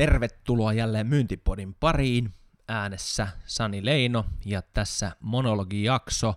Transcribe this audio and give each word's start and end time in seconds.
Tervetuloa 0.00 0.72
jälleen 0.72 1.06
Myyntipodin 1.06 1.74
pariin. 1.74 2.34
Äänessä 2.68 3.28
Sani 3.46 3.84
Leino 3.84 4.24
ja 4.44 4.62
tässä 4.62 5.12
monologijakso. 5.20 6.34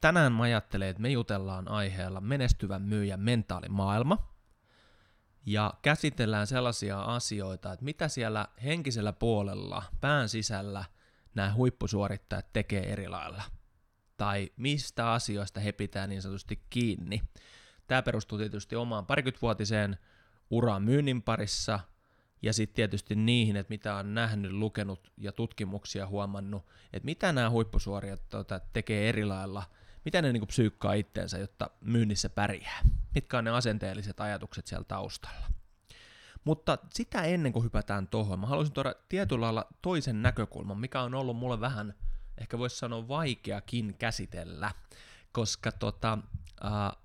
Tänään 0.00 0.32
mä 0.32 0.42
ajattelen, 0.42 0.88
että 0.88 1.02
me 1.02 1.08
jutellaan 1.08 1.68
aiheella 1.68 2.20
menestyvän 2.20 2.82
myyjän 2.82 3.20
mentaalimaailma. 3.20 4.32
Ja 5.46 5.74
käsitellään 5.82 6.46
sellaisia 6.46 7.00
asioita, 7.00 7.72
että 7.72 7.84
mitä 7.84 8.08
siellä 8.08 8.48
henkisellä 8.64 9.12
puolella, 9.12 9.82
pään 10.00 10.28
sisällä 10.28 10.84
nämä 11.34 11.54
huippusuorittajat 11.54 12.52
tekee 12.52 12.92
eri 12.92 13.08
lailla. 13.08 13.42
Tai 14.16 14.50
mistä 14.56 15.12
asioista 15.12 15.60
he 15.60 15.72
pitää 15.72 16.06
niin 16.06 16.22
sanotusti 16.22 16.66
kiinni. 16.70 17.22
Tämä 17.86 18.02
perustuu 18.02 18.38
tietysti 18.38 18.76
omaan 18.76 19.06
parikymmentävuotiseen 19.06 19.98
uraan 20.50 20.82
myynnin 20.82 21.22
parissa– 21.22 21.80
ja 22.42 22.52
sitten 22.52 22.74
tietysti 22.74 23.14
niihin, 23.14 23.56
että 23.56 23.70
mitä 23.70 23.94
on 23.94 24.14
nähnyt, 24.14 24.52
lukenut 24.52 25.12
ja 25.16 25.32
tutkimuksia 25.32 26.06
huomannut, 26.06 26.66
että 26.92 27.04
mitä 27.04 27.32
nämä 27.32 27.50
huippusuorijat 27.50 28.28
tuota, 28.28 28.60
tekee 28.72 29.08
eri 29.08 29.24
lailla, 29.24 29.62
mitä 30.04 30.22
ne 30.22 30.32
niinku 30.32 30.46
psyykkaa 30.46 30.92
itteensä, 30.92 31.38
jotta 31.38 31.70
myynnissä 31.80 32.28
pärjää, 32.28 32.80
mitkä 33.14 33.38
on 33.38 33.44
ne 33.44 33.50
asenteelliset 33.50 34.20
ajatukset 34.20 34.66
siellä 34.66 34.84
taustalla. 34.84 35.46
Mutta 36.44 36.78
sitä 36.90 37.22
ennen 37.22 37.52
kuin 37.52 37.64
hypätään 37.64 38.08
tuohon, 38.08 38.40
mä 38.40 38.46
haluaisin 38.46 38.74
tuoda 38.74 38.94
tietyllä 39.08 39.44
lailla 39.44 39.66
toisen 39.82 40.22
näkökulman, 40.22 40.80
mikä 40.80 41.02
on 41.02 41.14
ollut 41.14 41.36
mulle 41.36 41.60
vähän, 41.60 41.94
ehkä 42.38 42.58
voisi 42.58 42.76
sanoa 42.76 43.08
vaikeakin 43.08 43.94
käsitellä, 43.98 44.70
koska 45.32 45.72
tota, 45.72 46.18
äh, 46.64 46.96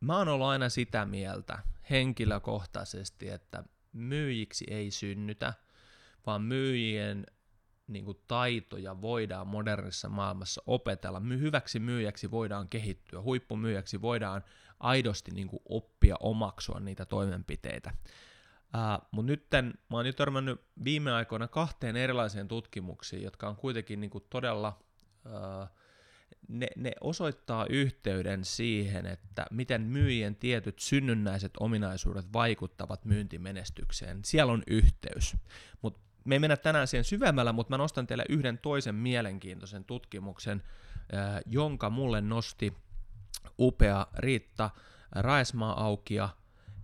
mä 0.00 0.16
oon 0.16 0.28
ollut 0.28 0.46
aina 0.46 0.68
sitä 0.68 1.06
mieltä 1.06 1.58
henkilökohtaisesti, 1.90 3.28
että 3.28 3.64
myyjiksi 3.92 4.64
ei 4.70 4.90
synnytä, 4.90 5.54
vaan 6.26 6.42
myyjien 6.42 7.26
niin 7.86 8.04
kuin, 8.04 8.18
taitoja 8.28 9.00
voidaan 9.00 9.46
modernissa 9.46 10.08
maailmassa 10.08 10.62
opetella. 10.66 11.20
Hyväksi 11.20 11.78
myyjäksi 11.78 12.30
voidaan 12.30 12.68
kehittyä, 12.68 13.22
huippumyyjäksi 13.22 14.02
voidaan 14.02 14.44
aidosti 14.80 15.30
niin 15.30 15.48
kuin, 15.48 15.62
oppia 15.68 16.16
omaksua 16.20 16.80
niitä 16.80 17.04
toimenpiteitä. 17.04 17.90
Uh, 18.74 19.08
Mutta 19.10 19.30
nyt 19.30 19.46
mä 19.90 19.96
oon 19.96 20.06
jo 20.06 20.12
törmännyt 20.12 20.60
viime 20.84 21.12
aikoina 21.12 21.48
kahteen 21.48 21.96
erilaiseen 21.96 22.48
tutkimuksiin, 22.48 23.22
jotka 23.22 23.48
on 23.48 23.56
kuitenkin 23.56 24.00
niin 24.00 24.10
kuin, 24.10 24.24
todella 24.30 24.78
uh, 25.26 25.79
ne, 26.48 26.66
ne 26.76 26.92
osoittaa 27.00 27.66
yhteyden 27.70 28.44
siihen, 28.44 29.06
että 29.06 29.46
miten 29.50 29.82
myyjien 29.82 30.36
tietyt 30.36 30.78
synnynnäiset 30.78 31.52
ominaisuudet 31.60 32.32
vaikuttavat 32.32 33.04
myyntimenestykseen. 33.04 34.20
Siellä 34.24 34.52
on 34.52 34.62
yhteys. 34.66 35.36
Mut 35.82 36.00
me 36.24 36.34
ei 36.34 36.38
mennä 36.38 36.56
tänään 36.56 36.88
siihen 36.88 37.04
syvemmällä, 37.04 37.52
mutta 37.52 37.70
mä 37.70 37.78
nostan 37.78 38.06
teille 38.06 38.24
yhden 38.28 38.58
toisen 38.58 38.94
mielenkiintoisen 38.94 39.84
tutkimuksen, 39.84 40.62
äh, 41.14 41.40
jonka 41.46 41.90
mulle 41.90 42.20
nosti 42.20 42.76
upea 43.58 44.06
Riitta 44.18 44.70
Raesmaa-aukia, 45.12 46.28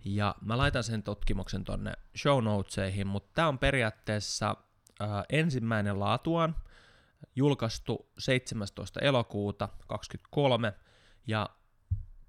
ja 0.05 0.35
mä 0.41 0.57
laitan 0.57 0.83
sen 0.83 1.03
tutkimuksen 1.03 1.63
tonne 1.63 1.93
show 2.17 2.43
notesihin, 2.43 3.07
mutta 3.07 3.31
tämä 3.33 3.47
on 3.47 3.59
periaatteessa 3.59 4.55
äh, 5.01 5.09
ensimmäinen 5.29 5.99
laatuaan, 5.99 6.55
julkaistu 7.35 8.11
17. 8.17 8.99
elokuuta 8.99 9.67
2023, 9.67 10.73
ja 11.27 11.49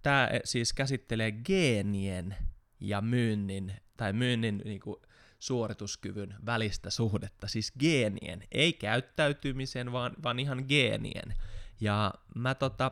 tämä 0.02 0.28
siis 0.44 0.72
käsittelee 0.72 1.32
geenien 1.32 2.36
ja 2.80 3.00
myynnin, 3.00 3.74
tai 3.96 4.12
myynnin 4.12 4.62
niin 4.64 4.80
kuin, 4.80 4.96
suorituskyvyn 5.38 6.34
välistä 6.46 6.90
suhdetta, 6.90 7.48
siis 7.48 7.72
geenien, 7.80 8.42
ei 8.52 8.72
käyttäytymisen, 8.72 9.92
vaan, 9.92 10.12
vaan 10.22 10.38
ihan 10.38 10.64
geenien. 10.68 11.34
Ja 11.80 12.14
mä 12.34 12.54
tota, 12.54 12.90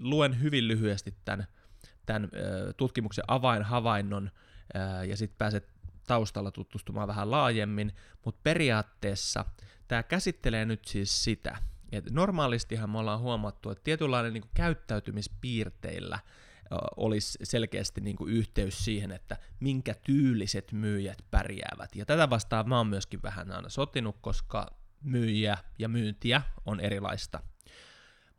luen 0.00 0.40
hyvin 0.40 0.68
lyhyesti 0.68 1.14
tämän, 1.24 1.46
tämän 2.06 2.30
tutkimuksen 2.76 3.24
avainhavainnon, 3.28 4.30
ja 5.08 5.16
sitten 5.16 5.38
pääset 5.38 5.71
taustalla 6.06 6.50
tutustumaan 6.50 7.08
vähän 7.08 7.30
laajemmin, 7.30 7.92
mutta 8.24 8.40
periaatteessa 8.42 9.44
tämä 9.88 10.02
käsittelee 10.02 10.64
nyt 10.64 10.84
siis 10.84 11.24
sitä, 11.24 11.56
että 11.92 12.10
normaalistihan 12.12 12.90
me 12.90 12.98
ollaan 12.98 13.20
huomattu, 13.20 13.70
että 13.70 13.84
tietynlainen 13.84 14.32
niin 14.32 14.50
käyttäytymispiirteillä 14.54 16.18
olisi 16.96 17.38
selkeästi 17.42 18.00
niin 18.00 18.16
kuin 18.16 18.32
yhteys 18.32 18.84
siihen, 18.84 19.12
että 19.12 19.38
minkä 19.60 19.94
tyyliset 19.94 20.72
myyjät 20.72 21.24
pärjäävät. 21.30 21.96
Ja 21.96 22.06
tätä 22.06 22.30
vastaan 22.30 22.68
mä 22.68 22.76
oon 22.76 22.86
myöskin 22.86 23.22
vähän 23.22 23.52
aina 23.52 23.68
sotinut, 23.68 24.16
koska 24.20 24.66
myyjiä 25.02 25.58
ja 25.78 25.88
myyntiä 25.88 26.42
on 26.66 26.80
erilaista. 26.80 27.42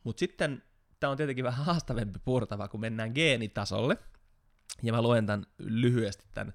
Mutta 0.04 0.20
sitten 0.20 0.62
tämä 1.00 1.10
on 1.10 1.16
tietenkin 1.16 1.44
vähän 1.44 1.64
haastavempi 1.64 2.18
purtava, 2.24 2.68
kun 2.68 2.80
mennään 2.80 3.12
geenitasolle. 3.14 3.98
Ja 4.82 4.92
mä 4.92 5.02
luen 5.02 5.26
tämän 5.26 5.46
lyhyesti 5.58 6.24
tämän 6.34 6.52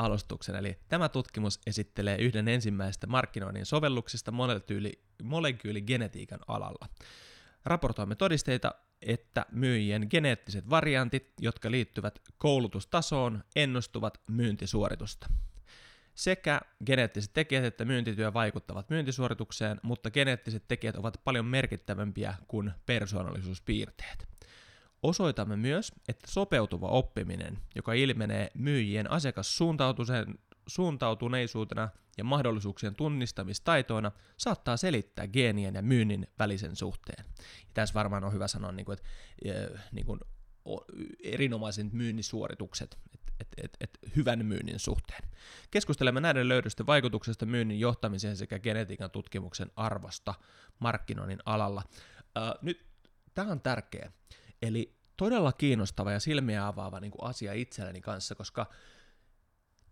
alustuksen. 0.00 0.56
Eli 0.56 0.78
tämä 0.88 1.08
tutkimus 1.08 1.60
esittelee 1.66 2.16
yhden 2.16 2.48
ensimmäistä 2.48 3.06
markkinoinnin 3.06 3.66
sovelluksista 3.66 4.30
molekyyli, 4.30 4.92
molekyyligenetiikan 5.22 6.40
alalla. 6.48 6.88
Raportoimme 7.64 8.14
todisteita, 8.14 8.74
että 9.02 9.46
myyjien 9.52 10.06
geneettiset 10.10 10.70
variantit, 10.70 11.32
jotka 11.40 11.70
liittyvät 11.70 12.18
koulutustasoon, 12.38 13.44
ennustuvat 13.56 14.20
myyntisuoritusta. 14.28 15.26
Sekä 16.14 16.60
geneettiset 16.86 17.32
tekijät 17.32 17.64
että 17.64 17.84
myyntityö 17.84 18.32
vaikuttavat 18.32 18.90
myyntisuoritukseen, 18.90 19.80
mutta 19.82 20.10
geneettiset 20.10 20.64
tekijät 20.68 20.96
ovat 20.96 21.20
paljon 21.24 21.46
merkittävämpiä 21.46 22.34
kuin 22.48 22.72
persoonallisuuspiirteet. 22.86 24.29
Osoitamme 25.02 25.56
myös, 25.56 25.92
että 26.08 26.30
sopeutuva 26.30 26.88
oppiminen, 26.88 27.58
joka 27.76 27.92
ilmenee 27.92 28.50
myyjien 28.54 29.10
asiakassuuntautuneisuutena 29.10 31.88
ja 32.18 32.24
mahdollisuuksien 32.24 32.94
tunnistamistaitoina, 32.94 34.12
saattaa 34.36 34.76
selittää 34.76 35.26
geenien 35.26 35.74
ja 35.74 35.82
myynnin 35.82 36.26
välisen 36.38 36.76
suhteen. 36.76 37.24
Ja 37.38 37.70
tässä 37.74 37.94
varmaan 37.94 38.24
on 38.24 38.32
hyvä 38.32 38.48
sanoa, 38.48 38.72
niin 38.72 38.86
kuin, 38.86 38.98
että 38.98 39.08
niin 39.92 40.06
kuin, 40.06 40.20
erinomaiset 41.22 41.92
myynnisuoritukset, 41.92 42.98
et, 43.40 43.48
et, 43.56 43.76
et, 43.80 43.98
hyvän 44.16 44.46
myynnin 44.46 44.78
suhteen. 44.78 45.22
Keskustelemme 45.70 46.20
näiden 46.20 46.48
löydösten 46.48 46.86
vaikutuksesta 46.86 47.46
myynnin 47.46 47.80
johtamiseen 47.80 48.36
sekä 48.36 48.58
genetiikan 48.58 49.10
tutkimuksen 49.10 49.70
arvosta 49.76 50.34
markkinoinnin 50.78 51.38
alalla. 51.46 51.82
Uh, 51.88 52.58
nyt 52.62 52.86
tämä 53.34 53.52
on 53.52 53.60
tärkeä. 53.60 54.12
Eli 54.62 54.96
todella 55.16 55.52
kiinnostava 55.52 56.12
ja 56.12 56.20
silmiä 56.20 56.66
avaava 56.66 57.00
niin 57.00 57.10
kuin 57.10 57.30
asia 57.30 57.52
itselleni 57.52 58.00
kanssa, 58.00 58.34
koska 58.34 58.66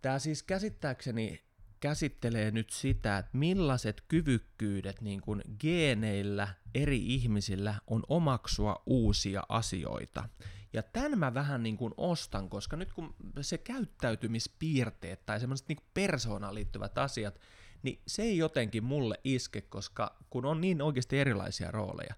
tämä 0.03 0.19
siis 0.19 0.43
käsittääkseni 0.43 1.49
käsittelee 1.81 2.51
nyt 2.51 2.71
sitä, 2.71 3.19
että 3.19 3.39
millaiset 3.39 4.05
kyvykkyydet 4.09 5.01
niin 5.01 5.21
kuin 5.21 5.43
geeneillä 5.61 6.49
eri 6.75 7.15
ihmisillä 7.15 7.75
on 7.87 8.03
omaksua 8.09 8.83
uusia 8.87 9.43
asioita. 9.49 10.29
Ja 10.73 10.83
tämän 10.83 11.19
mä 11.19 11.35
vähän 11.35 11.63
niin 11.63 11.77
kuin 11.77 11.95
ostan, 11.97 12.49
koska 12.49 12.77
nyt 12.77 12.93
kun 12.93 13.15
se 13.41 13.59
käyttäytymispiirteet 13.59 15.27
tai 15.27 15.41
semmoiset 15.41 15.69
niin 15.69 15.79
persoonaan 15.95 16.55
liittyvät 16.55 16.99
asiat, 16.99 17.41
niin 17.83 18.03
se 18.07 18.23
ei 18.23 18.39
jotenkin 18.39 18.85
mulle 18.85 19.21
iske, 19.25 19.61
koska 19.61 20.17
kun 20.31 20.45
on 20.45 20.61
niin 20.61 20.83
oikeasti 20.83 21.19
erilaisia 21.19 21.71
rooleja. 21.71 22.15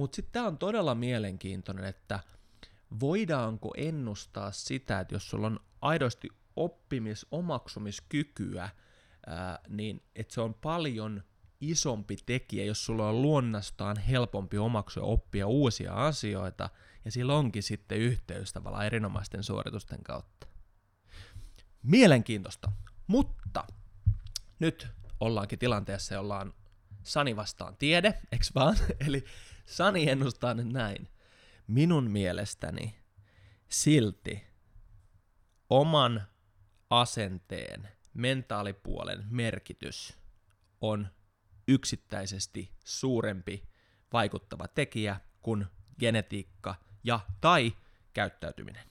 Mutta 0.00 0.16
sitten 0.16 0.32
tämä 0.32 0.46
on 0.46 0.58
todella 0.58 0.94
mielenkiintoinen, 0.94 1.84
että 1.84 2.20
voidaanko 3.00 3.74
ennustaa 3.76 4.52
sitä, 4.52 5.00
että 5.00 5.14
jos 5.14 5.30
sulla 5.30 5.46
on 5.46 5.60
aidosti 5.80 6.28
oppimis, 6.56 7.26
omaksumiskykyä, 7.30 8.68
ää, 9.26 9.58
niin 9.68 10.02
että 10.16 10.34
se 10.34 10.40
on 10.40 10.54
paljon 10.54 11.22
isompi 11.60 12.16
tekijä, 12.26 12.64
jos 12.64 12.84
sulla 12.84 13.08
on 13.08 13.22
luonnastaan 13.22 13.96
helpompi 13.96 14.58
omaksua 14.58 15.02
oppia 15.02 15.46
uusia 15.46 15.94
asioita, 15.94 16.70
ja 17.04 17.10
sillä 17.10 17.34
onkin 17.34 17.62
sitten 17.62 17.98
yhteys 17.98 18.52
tavallaan 18.52 18.86
erinomaisten 18.86 19.42
suoritusten 19.42 20.02
kautta. 20.02 20.46
Mielenkiintoista, 21.82 22.72
mutta 23.06 23.64
nyt 24.58 24.88
ollaankin 25.20 25.58
tilanteessa, 25.58 26.14
jolla 26.14 26.38
on 26.38 26.54
Sani 27.02 27.36
vastaan 27.36 27.76
tiede, 27.76 28.20
eks 28.32 28.54
vaan? 28.54 28.76
Eli 29.06 29.24
Sani 29.70 30.10
ennustaa 30.10 30.54
nyt 30.54 30.72
näin. 30.72 31.08
Minun 31.66 32.10
mielestäni 32.10 32.96
silti 33.68 34.46
oman 35.70 36.22
asenteen, 36.90 37.88
mentaalipuolen 38.14 39.26
merkitys 39.28 40.18
on 40.80 41.08
yksittäisesti 41.68 42.72
suurempi 42.84 43.68
vaikuttava 44.12 44.68
tekijä 44.68 45.20
kuin 45.42 45.66
genetiikka 45.98 46.74
ja 47.04 47.20
tai 47.40 47.72
käyttäytyminen. 48.12 48.86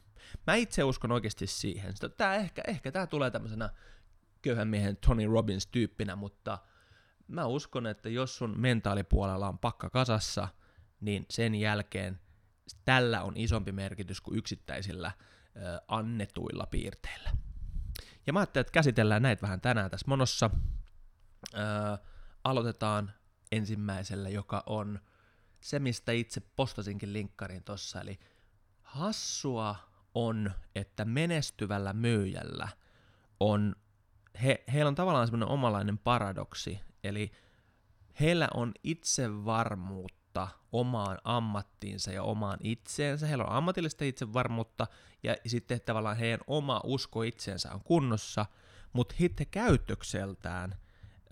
Mä 0.48 0.56
itse 0.56 0.84
uskon 0.84 1.12
oikeasti 1.12 1.48
siihen. 1.48 1.94
Tää 2.18 2.36
ehkä, 2.36 2.62
ehkä 2.68 2.92
tämä 2.92 3.08
tulee 3.08 3.32
tämmöisenä 3.32 3.70
köyhän 4.42 4.68
miehen 4.68 4.98
Tony 4.98 5.28
Robbins 5.28 5.68
tyyppinä, 5.68 6.16
mutta 6.16 6.58
mä 7.28 7.46
uskon, 7.46 7.88
että 7.88 8.10
jos 8.10 8.38
sun 8.38 8.60
mentaalipuolella 8.60 9.48
on 9.48 9.60
pakka 9.60 9.90
kasassa, 9.90 10.48
niin 11.02 11.26
sen 11.30 11.56
jälkeen 11.56 12.20
tällä 12.86 13.24
on 13.24 13.38
isompi 13.38 13.72
merkitys 13.72 14.22
kuin 14.22 14.38
yksittäisillä 14.38 15.12
annetuilla 15.88 16.66
piirteillä. 16.66 17.32
Ja 18.28 18.34
mä 18.34 18.40
ajattelin, 18.40 18.62
että 18.62 18.72
käsitellään 18.72 19.22
näitä 19.22 19.42
vähän 19.42 19.62
tänään 19.62 19.92
tässä 19.92 20.08
monossa. 20.08 20.50
Aloitetaan 22.44 23.12
ensimmäisellä, 23.52 24.30
joka 24.30 24.64
on 24.66 25.00
se, 25.62 25.80
mistä 25.80 26.12
itse 26.12 26.42
postasinkin 26.56 27.14
linkkarin 27.14 27.64
tossa, 27.64 28.02
eli 28.02 28.20
hassua 28.82 29.76
on, 30.16 30.52
että 30.76 31.06
menestyvällä 31.06 31.94
myyjällä 31.94 32.68
on, 33.40 33.76
he, 34.44 34.64
heillä 34.74 34.90
on 34.90 34.96
tavallaan 34.96 35.28
semmoinen 35.28 35.50
omalainen 35.50 35.98
paradoksi, 35.98 36.80
eli 37.04 37.32
heillä 38.20 38.48
on 38.54 38.72
itsevarmuutta 38.84 40.19
omaan 40.72 41.18
ammattiinsa 41.24 42.12
ja 42.12 42.24
omaan 42.24 42.60
itseensä, 42.64 43.28
heillä 43.28 43.44
on 43.44 43.52
ammatillista 43.52 44.06
itsevarmuutta 44.06 44.88
ja 45.24 45.36
sitten 45.46 45.82
tavallaan 45.86 46.18
heidän 46.18 46.40
oma 46.48 46.82
usko 46.84 47.24
itseensä 47.24 47.74
on 47.74 47.84
kunnossa, 47.84 48.46
mutta 48.94 49.16
sitten 49.18 49.48
käytökseltään 49.48 50.76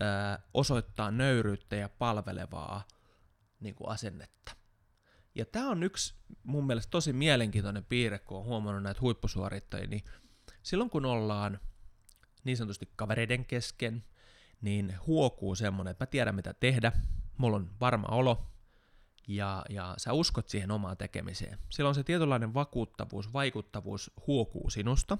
ää, 0.00 0.42
osoittaa 0.54 1.10
nöyryyttä 1.10 1.76
ja 1.76 1.88
palvelevaa 1.88 2.84
niin 3.60 3.74
kuin 3.74 3.90
asennetta. 3.90 4.52
Ja 5.34 5.44
tämä 5.44 5.70
on 5.70 5.82
yksi 5.82 6.14
mun 6.42 6.66
mielestä 6.66 6.90
tosi 6.90 7.12
mielenkiintoinen 7.12 7.84
piirre, 7.84 8.18
kun 8.18 8.38
on 8.38 8.44
huomannut 8.44 8.82
näitä 8.82 9.00
huippusuorittajia, 9.00 9.86
niin 9.86 10.04
silloin 10.62 10.90
kun 10.90 11.04
ollaan 11.04 11.60
niin 12.44 12.56
sanotusti 12.56 12.88
kavereiden 12.96 13.44
kesken, 13.44 14.04
niin 14.60 14.94
huokuu 15.06 15.54
semmoinen, 15.54 15.90
että 15.90 16.02
mä 16.02 16.06
tiedän 16.06 16.34
mitä 16.34 16.54
tehdä, 16.54 16.92
mulla 17.36 17.56
on 17.56 17.70
varma 17.80 18.06
olo, 18.10 18.46
ja, 19.28 19.64
ja 19.68 19.94
sä 19.98 20.12
uskot 20.12 20.48
siihen 20.48 20.70
omaan 20.70 20.96
tekemiseen. 20.96 21.58
Silloin 21.70 21.94
se 21.94 22.04
tietynlainen 22.04 22.54
vakuuttavuus, 22.54 23.32
vaikuttavuus 23.32 24.10
huokuu 24.26 24.70
sinusta, 24.70 25.18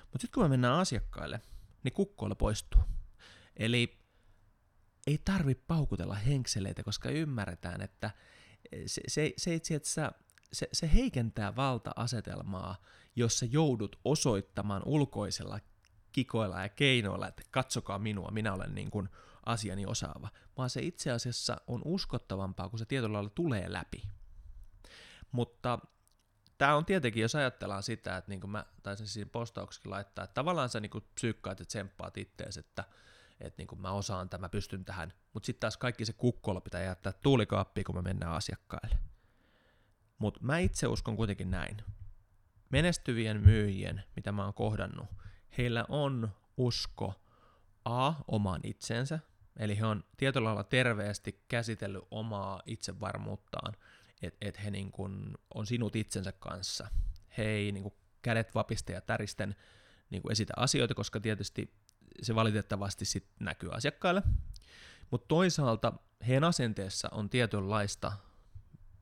mutta 0.00 0.18
sitten 0.18 0.34
kun 0.34 0.44
me 0.44 0.48
mennään 0.48 0.74
asiakkaille, 0.74 1.40
niin 1.82 1.92
kukkoilla 1.92 2.34
poistuu. 2.34 2.82
Eli 3.56 3.98
ei 5.06 5.18
tarvi 5.24 5.54
paukutella 5.54 6.14
henkseleitä, 6.14 6.82
koska 6.82 7.10
ymmärretään, 7.10 7.80
että 7.80 8.10
se, 8.86 9.02
se, 9.08 9.32
se 9.36 9.54
itse 9.54 9.74
asiassa 9.74 10.12
se, 10.52 10.68
se 10.72 10.90
heikentää 10.94 11.56
valta-asetelmaa, 11.56 12.76
jos 13.16 13.38
sä 13.38 13.46
joudut 13.50 14.00
osoittamaan 14.04 14.82
ulkoisella 14.84 15.60
kikoilla 16.12 16.62
ja 16.62 16.68
keinoilla, 16.68 17.28
että 17.28 17.42
katsokaa 17.50 17.98
minua, 17.98 18.30
minä 18.30 18.52
olen 18.52 18.74
niin 18.74 18.90
kuin 18.90 19.08
asiani 19.48 19.86
osaava, 19.86 20.28
vaan 20.56 20.70
se 20.70 20.82
itse 20.82 21.12
asiassa 21.12 21.56
on 21.66 21.82
uskottavampaa, 21.84 22.68
kun 22.68 22.78
se 22.78 22.84
tietyllä 22.84 23.12
lailla 23.12 23.30
tulee 23.30 23.72
läpi. 23.72 24.02
Mutta 25.32 25.78
tämä 26.58 26.74
on 26.74 26.84
tietenkin, 26.84 27.22
jos 27.22 27.34
ajatellaan 27.34 27.82
sitä, 27.82 28.16
että 28.16 28.30
niin 28.30 28.40
kuin 28.40 28.50
mä 28.50 28.64
taisin 28.82 29.06
siinä 29.06 29.30
postauksessakin 29.32 29.90
laittaa, 29.90 30.24
että 30.24 30.34
tavallaan 30.34 30.68
sä 30.68 30.80
niin 30.80 30.90
kuin 30.90 31.04
psyykkaat 31.14 31.60
ja 31.60 31.66
tsemppaat 31.66 32.16
ittees, 32.16 32.56
että 32.56 32.84
että 33.40 33.60
niin 33.60 33.68
kuin 33.68 33.80
mä 33.80 33.90
osaan 33.90 34.28
tämän, 34.28 34.40
mä 34.40 34.48
pystyn 34.48 34.84
tähän, 34.84 35.12
mutta 35.32 35.46
sitten 35.46 35.60
taas 35.60 35.76
kaikki 35.76 36.04
se 36.04 36.12
kukkola 36.12 36.60
pitää 36.60 36.82
jättää 36.82 37.12
tuulikaappiin, 37.12 37.84
kun 37.84 37.94
me 37.94 38.02
mennään 38.02 38.32
asiakkaille. 38.32 38.98
Mutta 40.18 40.40
mä 40.42 40.58
itse 40.58 40.86
uskon 40.86 41.16
kuitenkin 41.16 41.50
näin. 41.50 41.76
Menestyvien 42.70 43.40
myyjien, 43.40 44.04
mitä 44.16 44.32
mä 44.32 44.44
oon 44.44 44.54
kohdannut, 44.54 45.06
heillä 45.58 45.84
on 45.88 46.30
usko 46.56 47.14
A, 47.84 48.12
omaan 48.28 48.60
itseensä, 48.64 49.18
eli 49.58 49.78
he 49.78 49.86
on 49.86 50.04
tietyllä 50.16 50.44
lailla 50.44 50.64
terveesti 50.64 51.44
käsitellyt 51.48 52.04
omaa 52.10 52.62
itsevarmuuttaan, 52.66 53.74
että 54.22 54.48
et 54.48 54.64
he 54.64 54.70
niin 54.70 54.92
kun 54.92 55.38
on 55.54 55.66
sinut 55.66 55.96
itsensä 55.96 56.32
kanssa. 56.32 56.88
He 57.38 57.44
ei 57.44 57.72
niin 57.72 57.92
kädet 58.22 58.54
vapisten 58.54 58.94
ja 58.94 59.00
täristen 59.00 59.56
niin 60.10 60.22
esitä 60.30 60.52
asioita, 60.56 60.94
koska 60.94 61.20
tietysti 61.20 61.74
se 62.22 62.34
valitettavasti 62.34 63.04
sit 63.04 63.26
näkyy 63.40 63.70
asiakkaille. 63.72 64.22
Mutta 65.10 65.28
toisaalta 65.28 65.92
heidän 66.26 66.44
asenteessa 66.44 67.08
on 67.12 67.30
tietynlaista 67.30 68.12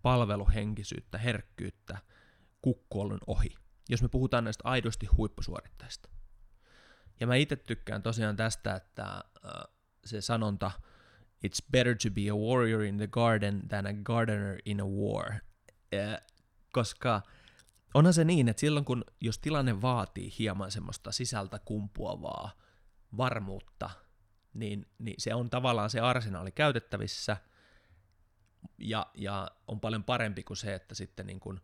palveluhenkisyyttä, 0.03 1.19
herkkyyttä 1.19 1.99
kukkoilun 2.63 3.21
ohi, 3.27 3.55
jos 3.89 4.03
me 4.03 4.09
puhutaan 4.09 4.45
näistä 4.45 4.69
aidosti 4.69 5.07
huippusuorittajista. 5.07 6.09
Ja 7.21 7.27
mä 7.27 7.35
itse 7.35 7.57
tykkään 7.57 8.03
tosiaan 8.03 8.37
tästä, 8.37 8.75
että 8.75 9.05
äh, 9.05 9.76
se 10.07 10.21
sanonta 10.21 10.71
It's 11.47 11.67
better 11.73 11.97
to 11.97 12.11
be 12.11 12.29
a 12.31 12.35
warrior 12.35 12.83
in 12.83 12.97
the 12.97 13.07
garden 13.07 13.69
than 13.69 13.87
a 13.87 13.93
gardener 13.93 14.59
in 14.65 14.81
a 14.81 14.87
war. 14.87 15.33
Äh, 15.95 16.23
koska 16.73 17.23
onhan 17.95 18.15
se 18.15 18.25
niin, 18.25 18.49
että 18.49 18.61
silloin 18.61 18.85
kun, 18.85 19.05
jos 19.21 19.39
tilanne 19.39 19.83
vaatii 19.83 20.33
hieman 20.39 20.71
semmoista 20.71 21.13
sisältä 21.13 21.59
kumpuavaa 21.59 22.51
varmuutta, 23.17 23.91
niin, 24.55 24.87
niin 24.99 25.15
se 25.19 25.35
on 25.35 25.51
tavallaan 25.51 25.91
se 25.91 26.01
arsenaali 26.01 26.53
käytettävissä 26.53 27.37
ja, 28.79 29.07
ja 29.15 29.51
on 29.69 29.81
paljon 29.81 30.05
parempi 30.05 30.43
kuin 30.43 30.57
se, 30.57 30.75
että 30.75 30.95
sitten 30.95 31.27
niin 31.27 31.41
kuin 31.41 31.61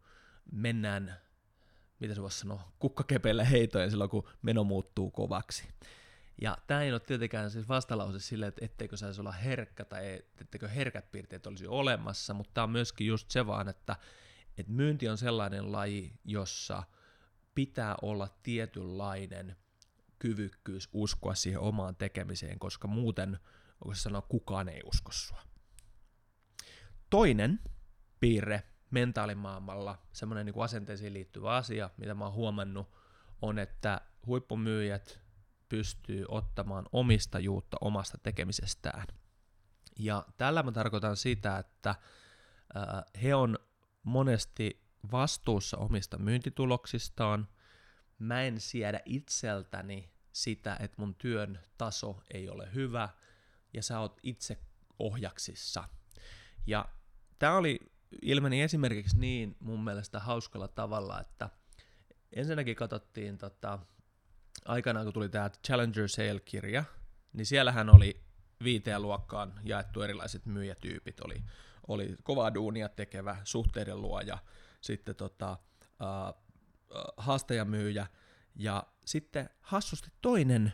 mennään, 0.53 1.17
mitä 2.01 2.15
se 2.15 2.23
voisi 2.23 2.39
sanoa, 2.39 2.73
kukkakepeillä 2.79 3.45
heitojen 3.45 3.91
silloin, 3.91 4.11
kun 4.11 4.29
meno 4.43 4.65
muuttuu 4.65 5.11
kovaksi. 5.11 5.69
Ja 6.43 6.59
tämä 6.67 6.83
ei 6.83 6.93
ole 6.93 7.01
tietenkään 7.01 7.51
siis 7.51 7.69
vastalause 7.69 8.21
sille, 8.21 8.47
että 8.47 8.65
etteikö 8.65 8.97
saisi 8.97 9.21
olla 9.21 9.33
herkkä 9.33 9.85
tai 9.85 10.23
etteikö 10.41 10.69
herkät 10.69 11.13
piirteet 11.13 11.47
olisi 11.47 11.67
olemassa, 11.67 12.35
mutta 12.35 12.51
tämä 12.55 12.63
on 12.63 12.71
myöskin 12.71 13.07
just 13.07 13.31
se 13.31 13.47
vaan, 13.47 13.69
että, 13.69 13.97
että 14.59 14.73
myynti 14.73 15.09
on 15.09 15.19
sellainen 15.19 15.73
laji, 15.73 16.13
jossa 16.25 16.83
pitää 17.55 17.95
olla 18.03 18.29
tietynlainen 18.43 19.57
kyvykkyys 20.19 20.89
uskoa 20.93 21.35
siihen 21.35 21.61
omaan 21.61 21.97
tekemiseen, 21.97 22.59
koska 22.59 22.89
muuten, 22.89 23.39
se 23.93 24.01
sanoa, 24.01 24.23
kukaan 24.23 24.69
ei 24.69 24.81
usko 24.85 25.13
sua. 25.13 25.43
Toinen 27.11 27.61
piirre 28.21 28.63
mentaalimaailmalla, 28.91 30.07
semmoinen 30.13 30.47
niin 30.47 30.63
asenteisiin 30.63 31.13
liittyvä 31.13 31.57
asia, 31.57 31.91
mitä 31.97 32.15
mä 32.15 32.25
oon 32.25 32.35
huomannut, 32.35 32.97
on, 33.43 33.59
että 33.59 34.01
huippumyyjät 34.27 35.23
pystyy 35.73 36.25
ottamaan 36.29 36.87
omistajuutta 36.93 37.77
omasta 37.81 38.19
tekemisestään. 38.19 39.07
Ja 39.99 40.27
tällä 40.37 40.63
mä 40.63 40.73
tarkoitan 40.73 41.17
sitä, 41.17 41.59
että 41.59 41.95
he 43.23 43.35
on 43.35 43.59
monesti 44.03 44.83
vastuussa 45.13 45.77
omista 45.77 46.19
myyntituloksistaan. 46.19 47.49
Mä 48.19 48.43
en 48.43 48.61
siedä 48.61 49.01
itseltäni 49.05 50.11
sitä, 50.33 50.77
että 50.81 50.97
mun 50.99 51.15
työn 51.15 51.61
taso 51.79 52.23
ei 52.35 52.49
ole 52.49 52.69
hyvä 52.75 53.09
ja 53.73 53.83
sä 53.83 54.01
oot 54.01 54.21
itse 54.23 54.59
ohjaksissa. 54.99 55.89
Ja 56.67 56.89
tämä 57.39 57.57
oli 57.57 57.79
ilmeni 58.23 58.63
esimerkiksi 58.63 59.19
niin 59.19 59.57
mun 59.61 59.85
mielestä 59.85 60.21
hauskalla 60.21 60.69
tavalla, 60.69 61.21
että 61.21 61.51
ensinnäkin 62.33 62.77
katsottiin 62.77 63.39
tota, 63.39 63.79
aikanaan 64.65 65.07
kun 65.07 65.13
tuli 65.13 65.29
tämä 65.29 65.51
Challenger 65.67 66.09
Sale-kirja, 66.09 66.85
niin 67.33 67.47
siellähän 67.47 67.91
oli 67.91 68.21
viiteen 68.65 69.03
luokkaan 69.03 69.53
jaettu 69.65 70.03
erilaiset 70.03 70.47
myyjätyypit. 70.47 71.21
Oli, 71.21 71.43
oli 71.89 72.17
kovaa 72.23 72.55
duunia 72.55 72.89
tekevä, 72.89 73.37
suhteiden 73.45 74.03
luoja, 74.03 74.39
sitten 74.81 75.15
tota, 75.15 75.59
uh, 76.01 76.43
haastajamyyjä 77.17 78.07
ja 78.57 78.87
sitten 79.05 79.51
hassusti 79.61 80.11
toinen, 80.21 80.73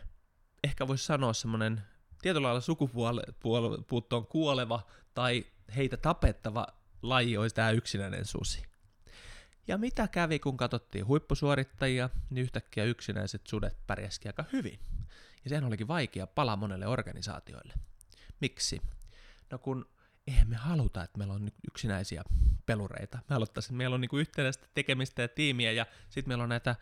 ehkä 0.63 0.87
voisi 0.87 1.05
sanoa 1.05 1.33
semmoinen 1.33 1.81
tietyllä 2.21 2.45
lailla 2.45 2.61
sukupuuttoon 2.61 4.27
kuoleva 4.27 4.81
tai 5.13 5.45
heitä 5.75 5.97
tapettava 5.97 6.67
laji 7.01 7.37
olisi 7.37 7.55
tämä 7.55 7.71
yksinäinen 7.71 8.25
susi. 8.25 8.68
Ja 9.69 9.77
mitä 9.77 10.07
kävi, 10.07 10.39
kun 10.39 10.57
katsottiin 10.57 11.07
huippusuorittajia, 11.07 12.09
niin 12.29 12.43
yhtäkkiä 12.43 12.83
yksinäiset 12.83 13.47
sudet 13.47 13.77
pärjäski 13.87 14.29
aika 14.29 14.45
hyvin. 14.53 14.79
Ja 15.43 15.49
sehän 15.49 15.63
olikin 15.63 15.87
vaikea 15.87 16.27
pala 16.27 16.55
monelle 16.55 16.87
organisaatioille. 16.87 17.73
Miksi? 18.39 18.81
No 19.51 19.57
kun 19.57 19.89
eihän 20.27 20.49
me 20.49 20.55
haluta, 20.55 21.03
että 21.03 21.17
meillä 21.17 21.33
on 21.33 21.49
yksinäisiä 21.67 22.23
pelureita. 22.65 23.17
Me 23.29 23.33
haluttaisiin, 23.33 23.69
että 23.69 23.77
meillä 23.77 23.93
on 23.93 24.01
niinku 24.01 24.17
yhtenäistä 24.17 24.67
tekemistä 24.73 25.21
ja 25.21 25.27
tiimiä, 25.27 25.71
ja 25.71 25.85
sitten 26.09 26.29
meillä 26.29 26.43
on 26.43 26.49
näitä 26.49 26.75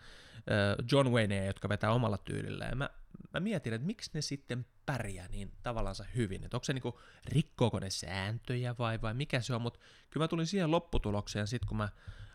John 0.92 1.10
Wayneja, 1.10 1.46
jotka 1.46 1.70
vetää 1.70 1.92
omalla 1.92 2.18
tyylillä. 2.18 2.66
Ja 2.66 2.76
mä, 2.76 2.90
mä 3.34 3.40
mietin, 3.40 3.74
että 3.74 3.88
miksi 3.88 4.12
ne 4.14 4.22
sitten 4.22 4.66
pärjää 4.86 5.28
niin 5.28 5.52
tavallaan 5.64 5.96
hyvin. 6.16 6.44
Että 6.44 6.58
onko 6.58 6.64
se 6.64 6.74
niinku, 6.74 7.00
rikkooko 7.26 7.80
ne 7.80 7.90
sääntöjä 7.90 8.76
vai, 8.80 9.02
vai 9.02 9.14
mikä 9.14 9.42
se 9.42 9.56
on, 9.56 9.62
mutta 9.62 9.80
kyllä 10.10 10.24
mä 10.24 10.28
tulin 10.28 10.48
siihen 10.48 10.72
lopputulokseen 10.72 11.48
sitten, 11.48 11.68
kun 11.68 11.78
mä 11.78 11.90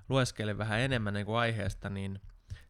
lueskelin 0.08 0.58
vähän 0.58 0.80
enemmän 0.80 1.14
niin 1.14 1.26
kuin 1.26 1.38
aiheesta, 1.38 1.90
niin 1.90 2.20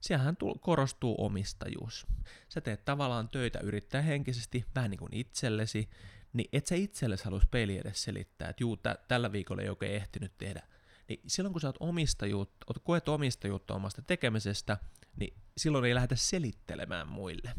siellähän 0.00 0.36
tull- 0.44 0.58
korostuu 0.60 1.24
omistajuus. 1.24 2.06
Sä 2.48 2.60
teet 2.60 2.84
tavallaan 2.84 3.28
töitä 3.28 3.58
yrittää 3.62 4.02
henkisesti, 4.02 4.64
vähän 4.74 4.90
niin 4.90 4.98
kuin 4.98 5.14
itsellesi, 5.14 5.90
niin 6.32 6.48
et 6.52 6.66
sä 6.66 6.74
itsellesi 6.74 7.24
halus 7.24 7.46
peli 7.50 7.78
edes 7.78 8.02
selittää, 8.02 8.48
että 8.48 8.62
juu, 8.62 8.76
tä- 8.76 8.98
tällä 9.08 9.32
viikolla 9.32 9.62
ei 9.62 9.68
oikein 9.68 9.94
ehtinyt 9.94 10.38
tehdä. 10.38 10.62
Niin 11.08 11.20
silloin 11.26 11.52
kun 11.52 11.60
sä 11.60 11.68
oot 11.68 11.76
omistajuutta, 11.80 12.66
oot, 12.68 12.78
koet 12.84 13.08
omistajuutta 13.08 13.74
omasta 13.74 14.02
tekemisestä, 14.02 14.76
niin 15.16 15.34
silloin 15.56 15.84
ei 15.84 15.94
lähdetä 15.94 16.16
selittelemään 16.16 17.08
muille. 17.08 17.54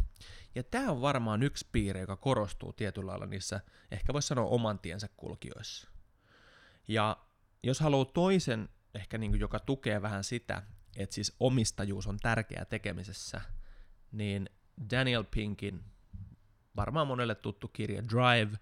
Ja 0.56 0.64
tämä 0.64 0.92
on 0.92 1.02
varmaan 1.02 1.44
yksi 1.44 1.68
piirre, 1.72 2.02
joka 2.02 2.16
korostuu 2.16 2.74
tietyllä 2.74 3.12
lailla 3.12 3.26
niissä, 3.26 3.62
ehkä 3.92 4.14
voisi 4.14 4.28
sanoa 4.28 4.46
oman 4.46 4.80
tiensä 4.80 5.10
kulkijoissa. 5.18 5.90
Ja 6.88 7.18
jos 7.64 7.80
haluaa 7.80 8.06
toisen, 8.06 8.70
ehkä 8.94 9.18
niin 9.18 9.32
kuin, 9.32 9.42
joka 9.42 9.60
tukee 9.60 10.02
vähän 10.02 10.24
sitä, 10.24 10.64
että 10.96 11.16
siis 11.16 11.36
omistajuus 11.40 12.08
on 12.08 12.18
tärkeää 12.18 12.66
tekemisessä, 12.66 13.42
niin 14.12 14.50
Daniel 14.92 15.24
Pinkin 15.24 15.84
varmaan 16.76 17.08
monelle 17.08 17.36
tuttu 17.36 17.68
kirja 17.68 18.04
Drive, 18.04 18.58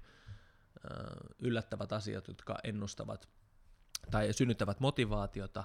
yllättävät 1.40 1.92
asiat, 1.92 2.28
jotka 2.28 2.58
ennustavat 2.64 3.30
tai 4.12 4.34
synnyttävät 4.34 4.80
motivaatiota, 4.80 5.64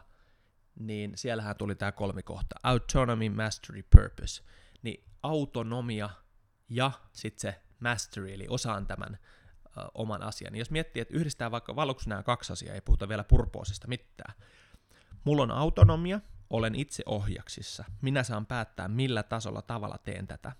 niin 0.74 1.12
siellähän 1.14 1.56
tuli 1.56 1.74
tämä 1.74 1.92
kolmikohta, 1.92 2.56
autonomy, 2.62 3.28
mastery, 3.28 3.82
purpose. 3.82 4.42
Niin 4.82 5.04
autonomia 5.22 6.10
ja 6.68 6.92
sitten 7.12 7.40
se 7.40 7.62
mastery, 7.80 8.32
eli 8.32 8.46
osaan 8.48 8.86
tämän 8.86 9.18
oman 9.94 10.22
asian. 10.22 10.52
Niin 10.52 10.58
jos 10.58 10.70
miettii, 10.70 11.00
että 11.00 11.14
yhdistää 11.14 11.50
vaikka 11.50 11.76
valoksi 11.76 12.08
nämä 12.08 12.22
kaksi 12.22 12.52
asiaa, 12.52 12.74
ei 12.74 12.80
puhuta 12.80 13.08
vielä 13.08 13.24
purpoosista 13.24 13.88
mitään. 13.88 14.34
Mulla 15.24 15.42
on 15.42 15.50
autonomia, 15.50 16.20
olen 16.50 16.74
itse 16.74 17.02
ohjaksissa. 17.06 17.84
Minä 18.00 18.22
saan 18.22 18.46
päättää, 18.46 18.88
millä 18.88 19.22
tasolla 19.22 19.62
tavalla 19.62 19.98
teen 19.98 20.26
tätä. 20.26 20.52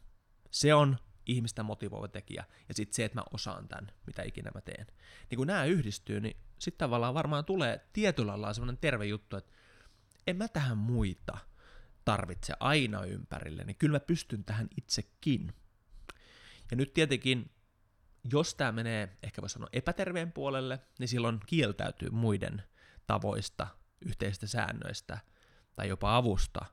Se 0.51 0.75
on 0.75 0.97
ihmistä 1.27 1.63
motivoiva 1.63 2.09
tekijä. 2.09 2.45
Ja 2.69 2.75
sitten 2.75 2.95
se, 2.95 3.05
että 3.05 3.19
mä 3.19 3.25
osaan 3.33 3.69
tämän, 3.69 3.93
mitä 4.07 4.23
ikinä 4.23 4.51
mä 4.55 4.61
teen. 4.61 4.87
Niin 5.31 5.37
kun 5.37 5.47
nämä 5.47 5.65
yhdistyy, 5.65 6.21
niin 6.21 6.37
sitten 6.59 6.79
tavallaan 6.79 7.15
varmaan 7.15 7.45
tulee 7.45 7.87
tietyllä 7.93 8.33
lailla 8.33 8.55
semmoinen 8.55 8.79
terve 8.79 9.07
juttu, 9.07 9.37
että 9.37 9.53
en 10.27 10.37
mä 10.37 10.49
tähän 10.49 10.79
muita 10.79 11.39
tarvitse 12.05 12.55
aina 12.61 13.05
ympärille, 13.05 13.65
niin 13.65 13.77
kyllä 13.77 13.97
mä 13.97 14.01
pystyn 14.01 14.45
tähän 14.45 14.69
itsekin. 14.77 15.53
Ja 16.71 16.77
nyt 16.77 16.95
tietenkin, 16.95 17.51
jos 18.33 18.55
tämä 18.55 18.73
menee, 18.73 19.17
ehkä 19.23 19.43
voi 19.43 19.51
sanoa 19.51 19.69
epäterveen 19.73 20.33
puolelle, 20.33 20.81
niin 20.99 21.09
silloin 21.09 21.41
kieltäytyy 21.47 22.11
muiden 22.11 22.63
tavoista, 23.07 23.67
yhteisistä 24.01 24.47
säännöistä 24.47 25.19
tai 25.75 25.89
jopa 25.89 26.17
avusta. 26.17 26.65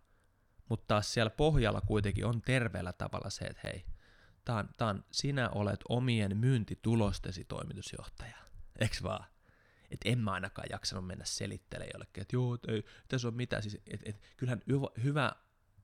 Mutta 0.70 0.86
taas 0.88 1.14
siellä 1.14 1.30
pohjalla 1.30 1.82
kuitenkin 1.82 2.26
on 2.26 2.42
terveellä 2.42 2.94
tavalla 2.94 3.30
se, 3.30 3.46
että 3.46 3.62
hei, 3.64 3.86
tää 4.46 4.66
on, 4.82 5.06
sinä 5.12 5.50
olet 5.50 5.80
omien 5.90 6.38
myyntitulostesi 6.38 7.44
toimitusjohtaja. 7.44 8.38
Eks 8.80 9.04
vaan? 9.04 9.26
Että 9.92 10.10
en 10.10 10.20
mä 10.20 10.32
ainakaan 10.32 10.68
jaksanut 10.72 11.08
mennä 11.08 11.26
selittelemään 11.26 11.92
jollekin, 11.94 12.22
että 12.22 12.36
joo, 12.36 12.58
ei 12.68 12.86
tässä 13.08 13.28
on 13.28 13.34
mitään. 13.34 13.64
Siis, 13.64 13.78
et, 13.88 14.02
et, 14.06 14.22
kyllähän 14.38 14.62
hyvä 15.04 15.32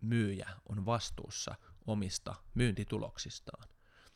myyjä 0.02 0.50
on 0.70 0.86
vastuussa 0.86 1.56
omista 1.88 2.36
myyntituloksistaan. 2.54 3.70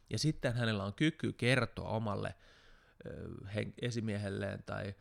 Ja 0.09 0.19
sitten 0.19 0.53
hänellä 0.53 0.83
on 0.83 0.93
kyky 0.93 1.33
kertoa 1.33 1.89
omalle 1.89 2.35
esimiehelleen 3.81 4.63
tai 4.63 4.95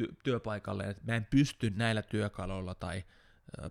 ty- 0.00 0.16
työpaikalleen, 0.24 0.90
että 0.90 1.02
mä 1.06 1.16
en 1.16 1.26
pysty 1.30 1.70
näillä 1.70 2.02
työkaluilla 2.02 2.74
tai 2.74 3.04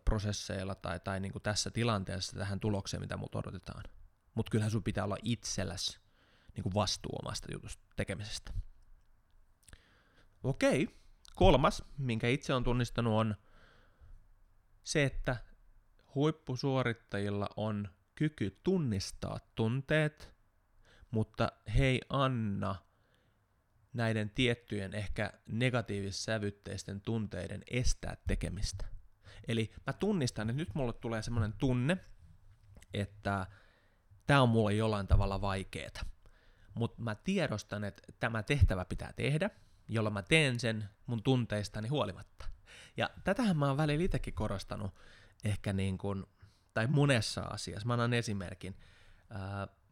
prosesseilla 0.05 0.75
tai, 0.75 0.99
tai 0.99 1.19
niin 1.19 1.31
kuin 1.31 1.41
tässä 1.41 1.71
tilanteessa 1.71 2.37
tähän 2.37 2.59
tulokseen, 2.59 3.01
mitä 3.01 3.17
multa 3.17 3.39
odotetaan. 3.39 3.83
Mutta 4.35 4.49
kyllähän 4.49 4.71
sun 4.71 4.83
pitää 4.83 5.03
olla 5.03 5.17
itselläsi 5.23 5.99
niin 6.55 6.63
kuin 6.63 6.73
vastuu 6.73 7.11
omasta 7.23 7.47
jutusta 7.51 7.83
tekemisestä. 7.95 8.53
Okei, 10.43 10.99
kolmas, 11.35 11.83
minkä 11.97 12.27
itse 12.27 12.53
on 12.53 12.63
tunnistanut, 12.63 13.13
on 13.13 13.35
se, 14.83 15.03
että 15.03 15.37
huippusuorittajilla 16.15 17.49
on 17.55 17.89
kyky 18.15 18.59
tunnistaa 18.63 19.39
tunteet, 19.55 20.36
mutta 21.11 21.51
he 21.77 21.85
ei 21.85 22.01
anna 22.09 22.75
näiden 23.93 24.29
tiettyjen 24.29 24.93
ehkä 24.93 25.33
negatiivissävytteisten 25.45 27.01
tunteiden 27.01 27.63
estää 27.71 28.17
tekemistä. 28.27 28.85
Eli 29.47 29.71
mä 29.87 29.93
tunnistan, 29.93 30.49
että 30.49 30.57
nyt 30.57 30.75
mulle 30.75 30.93
tulee 30.93 31.21
semmoinen 31.21 31.53
tunne, 31.53 31.97
että 32.93 33.47
tämä 34.27 34.41
on 34.41 34.49
mulle 34.49 34.73
jollain 34.73 35.07
tavalla 35.07 35.41
vaikeeta. 35.41 36.05
Mutta 36.73 37.01
mä 37.01 37.15
tiedostan, 37.15 37.83
että 37.83 38.03
tämä 38.19 38.43
tehtävä 38.43 38.85
pitää 38.85 39.13
tehdä, 39.13 39.49
jolla 39.87 40.09
mä 40.09 40.21
teen 40.21 40.59
sen 40.59 40.89
mun 41.05 41.23
tunteistani 41.23 41.87
huolimatta. 41.87 42.45
Ja 42.97 43.09
tätähän 43.23 43.57
mä 43.57 43.67
oon 43.67 43.77
välillä 43.77 44.03
itsekin 44.03 44.33
korostanut 44.33 44.95
ehkä 45.43 45.73
niin 45.73 45.97
kuin, 45.97 46.25
tai 46.73 46.87
monessa 46.87 47.41
asiassa. 47.41 47.87
Mä 47.87 47.93
annan 47.93 48.13
esimerkin. 48.13 48.75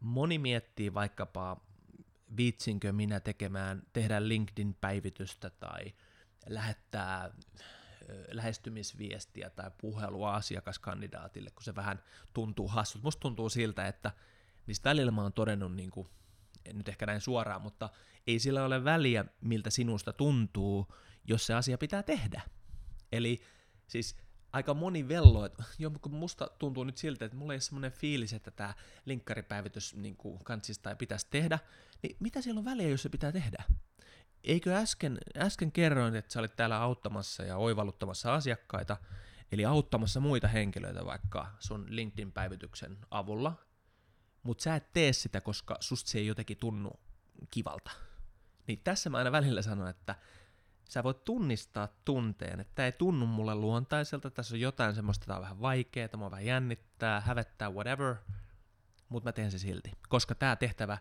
Moni 0.05 0.38
miettii 0.38 0.93
vaikkapa, 0.93 1.62
viitsinkö 2.38 2.93
minä 2.93 3.19
tekemään, 3.19 3.83
tehdä 3.93 4.27
LinkedIn-päivitystä 4.27 5.50
tai 5.50 5.93
lähettää 6.50 7.31
lähestymisviestiä 8.31 9.50
tai 9.50 9.71
puhelua 9.81 10.35
asiakaskandidaatille, 10.35 11.50
kun 11.51 11.63
se 11.63 11.75
vähän 11.75 12.03
tuntuu 12.33 12.67
hassut. 12.67 13.03
Musta 13.03 13.19
tuntuu 13.19 13.50
siltä, 13.50 13.88
että 13.88 14.12
niistä 14.67 14.89
välillä 14.89 15.12
mä 15.12 15.21
oon 15.21 15.33
todennut, 15.33 15.75
niin 15.75 15.91
kuin, 15.91 16.07
en 16.65 16.77
nyt 16.77 16.89
ehkä 16.89 17.05
näin 17.05 17.21
suoraan, 17.21 17.62
mutta 17.62 17.89
ei 18.27 18.39
sillä 18.39 18.65
ole 18.65 18.83
väliä, 18.83 19.25
miltä 19.41 19.69
sinusta 19.69 20.13
tuntuu, 20.13 20.93
jos 21.24 21.47
se 21.47 21.53
asia 21.53 21.77
pitää 21.77 22.03
tehdä. 22.03 22.41
Eli 23.12 23.41
siis 23.88 24.17
aika 24.55 24.74
moni 24.74 25.07
vello, 25.07 25.45
että 25.45 25.63
jo, 25.79 25.91
kun 25.91 26.12
musta 26.12 26.47
tuntuu 26.59 26.83
nyt 26.83 26.97
siltä, 26.97 27.25
että 27.25 27.38
mulla 27.38 27.53
ei 27.53 27.55
ole 27.55 27.62
semmoinen 27.62 27.91
fiilis, 27.91 28.33
että 28.33 28.51
tämä 28.51 28.74
linkkaripäivitys 29.05 29.95
niin 29.95 30.17
kanssista 30.43 30.89
ei 30.89 30.95
pitäisi 30.95 31.27
tehdä, 31.29 31.59
niin 32.01 32.17
mitä 32.19 32.41
siellä 32.41 32.59
on 32.59 32.65
väliä, 32.65 32.89
jos 32.89 33.01
se 33.01 33.09
pitää 33.09 33.31
tehdä? 33.31 33.63
Eikö 34.43 34.75
äsken, 34.75 35.17
äsken 35.38 35.71
kerroin, 35.71 36.15
että 36.15 36.33
sä 36.33 36.39
olit 36.39 36.55
täällä 36.55 36.81
auttamassa 36.81 37.43
ja 37.43 37.57
oivalluttamassa 37.57 38.33
asiakkaita, 38.33 38.97
eli 39.51 39.65
auttamassa 39.65 40.19
muita 40.19 40.47
henkilöitä 40.47 41.05
vaikka 41.05 41.47
sun 41.59 41.85
LinkedIn-päivityksen 41.89 42.97
avulla, 43.12 43.53
mutta 44.43 44.63
sä 44.63 44.75
et 44.75 44.93
tee 44.93 45.13
sitä, 45.13 45.41
koska 45.41 45.77
susta 45.79 46.09
se 46.09 46.17
ei 46.17 46.27
jotenkin 46.27 46.57
tunnu 46.57 46.91
kivalta. 47.51 47.91
Niin 48.67 48.81
tässä 48.83 49.09
mä 49.09 49.17
aina 49.17 49.31
välillä 49.31 49.62
sanon, 49.62 49.88
että 49.88 50.15
sä 50.89 51.04
voit 51.04 51.24
tunnistaa 51.24 51.88
tunteen, 52.06 52.60
että 52.60 52.72
tämä 52.75 52.86
ei 52.86 52.92
tunnu 52.92 53.25
mulle 53.25 53.56
luontaiselta, 53.56 54.32
tässä 54.32 54.56
on 54.56 54.60
jotain 54.60 54.96
semmoista, 54.96 55.25
tämä 55.25 55.38
on 55.38 55.42
vähän 55.42 55.62
vaikeaa, 55.62 56.08
tämä 56.08 56.32
vähän 56.32 56.46
jännittää, 56.46 57.22
hävettää, 57.22 57.70
whatever, 57.70 58.15
mutta 59.10 59.27
mä 59.27 59.32
teen 59.32 59.51
se 59.51 59.60
silti, 59.60 59.92
koska 60.10 60.36
tämä 60.36 60.56
tehtävä 60.56 60.98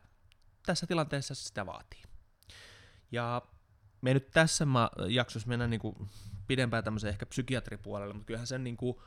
tässä 0.67 0.87
tilanteessa 0.87 1.35
sitä 1.35 1.67
vaatii. 1.67 2.03
Ja 3.13 3.43
me 4.01 4.15
nyt 4.15 4.31
tässä 4.31 4.67
mä 4.67 4.91
jaksossa 5.09 5.49
mennä 5.49 5.67
niinku 5.67 6.09
pidempään 6.47 6.85
tämmöisen 6.85 7.11
ehkä 7.11 7.27
psykiatripuolelle, 7.27 8.15
mutta 8.15 8.27
kyllähän 8.27 8.47
sen 8.47 8.65
niinku 8.65 9.03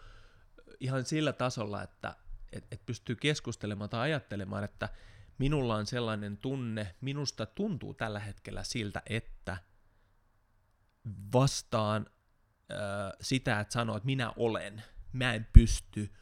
ihan 0.79 1.05
sillä 1.05 1.33
tasolla, 1.33 1.83
että 1.83 2.15
et, 2.53 2.67
et 2.71 2.85
pystyy 2.85 3.15
keskustelemaan 3.15 3.89
tai 3.89 3.99
ajattelemaan, 4.01 4.63
että 4.63 4.89
minulla 5.37 5.75
on 5.75 5.85
sellainen 5.85 6.37
tunne, 6.37 6.95
minusta 7.01 7.45
tuntuu 7.45 7.93
tällä 7.93 8.19
hetkellä 8.19 8.63
siltä, 8.63 9.01
että 9.05 9.57
vastaan 11.33 12.05
äh, 12.71 12.77
sitä, 13.21 13.59
että 13.59 13.73
sanoo, 13.73 13.97
että 13.97 14.05
minä 14.05 14.33
olen, 14.35 14.83
mä 15.13 15.33
en 15.33 15.47
pysty, 15.53 16.13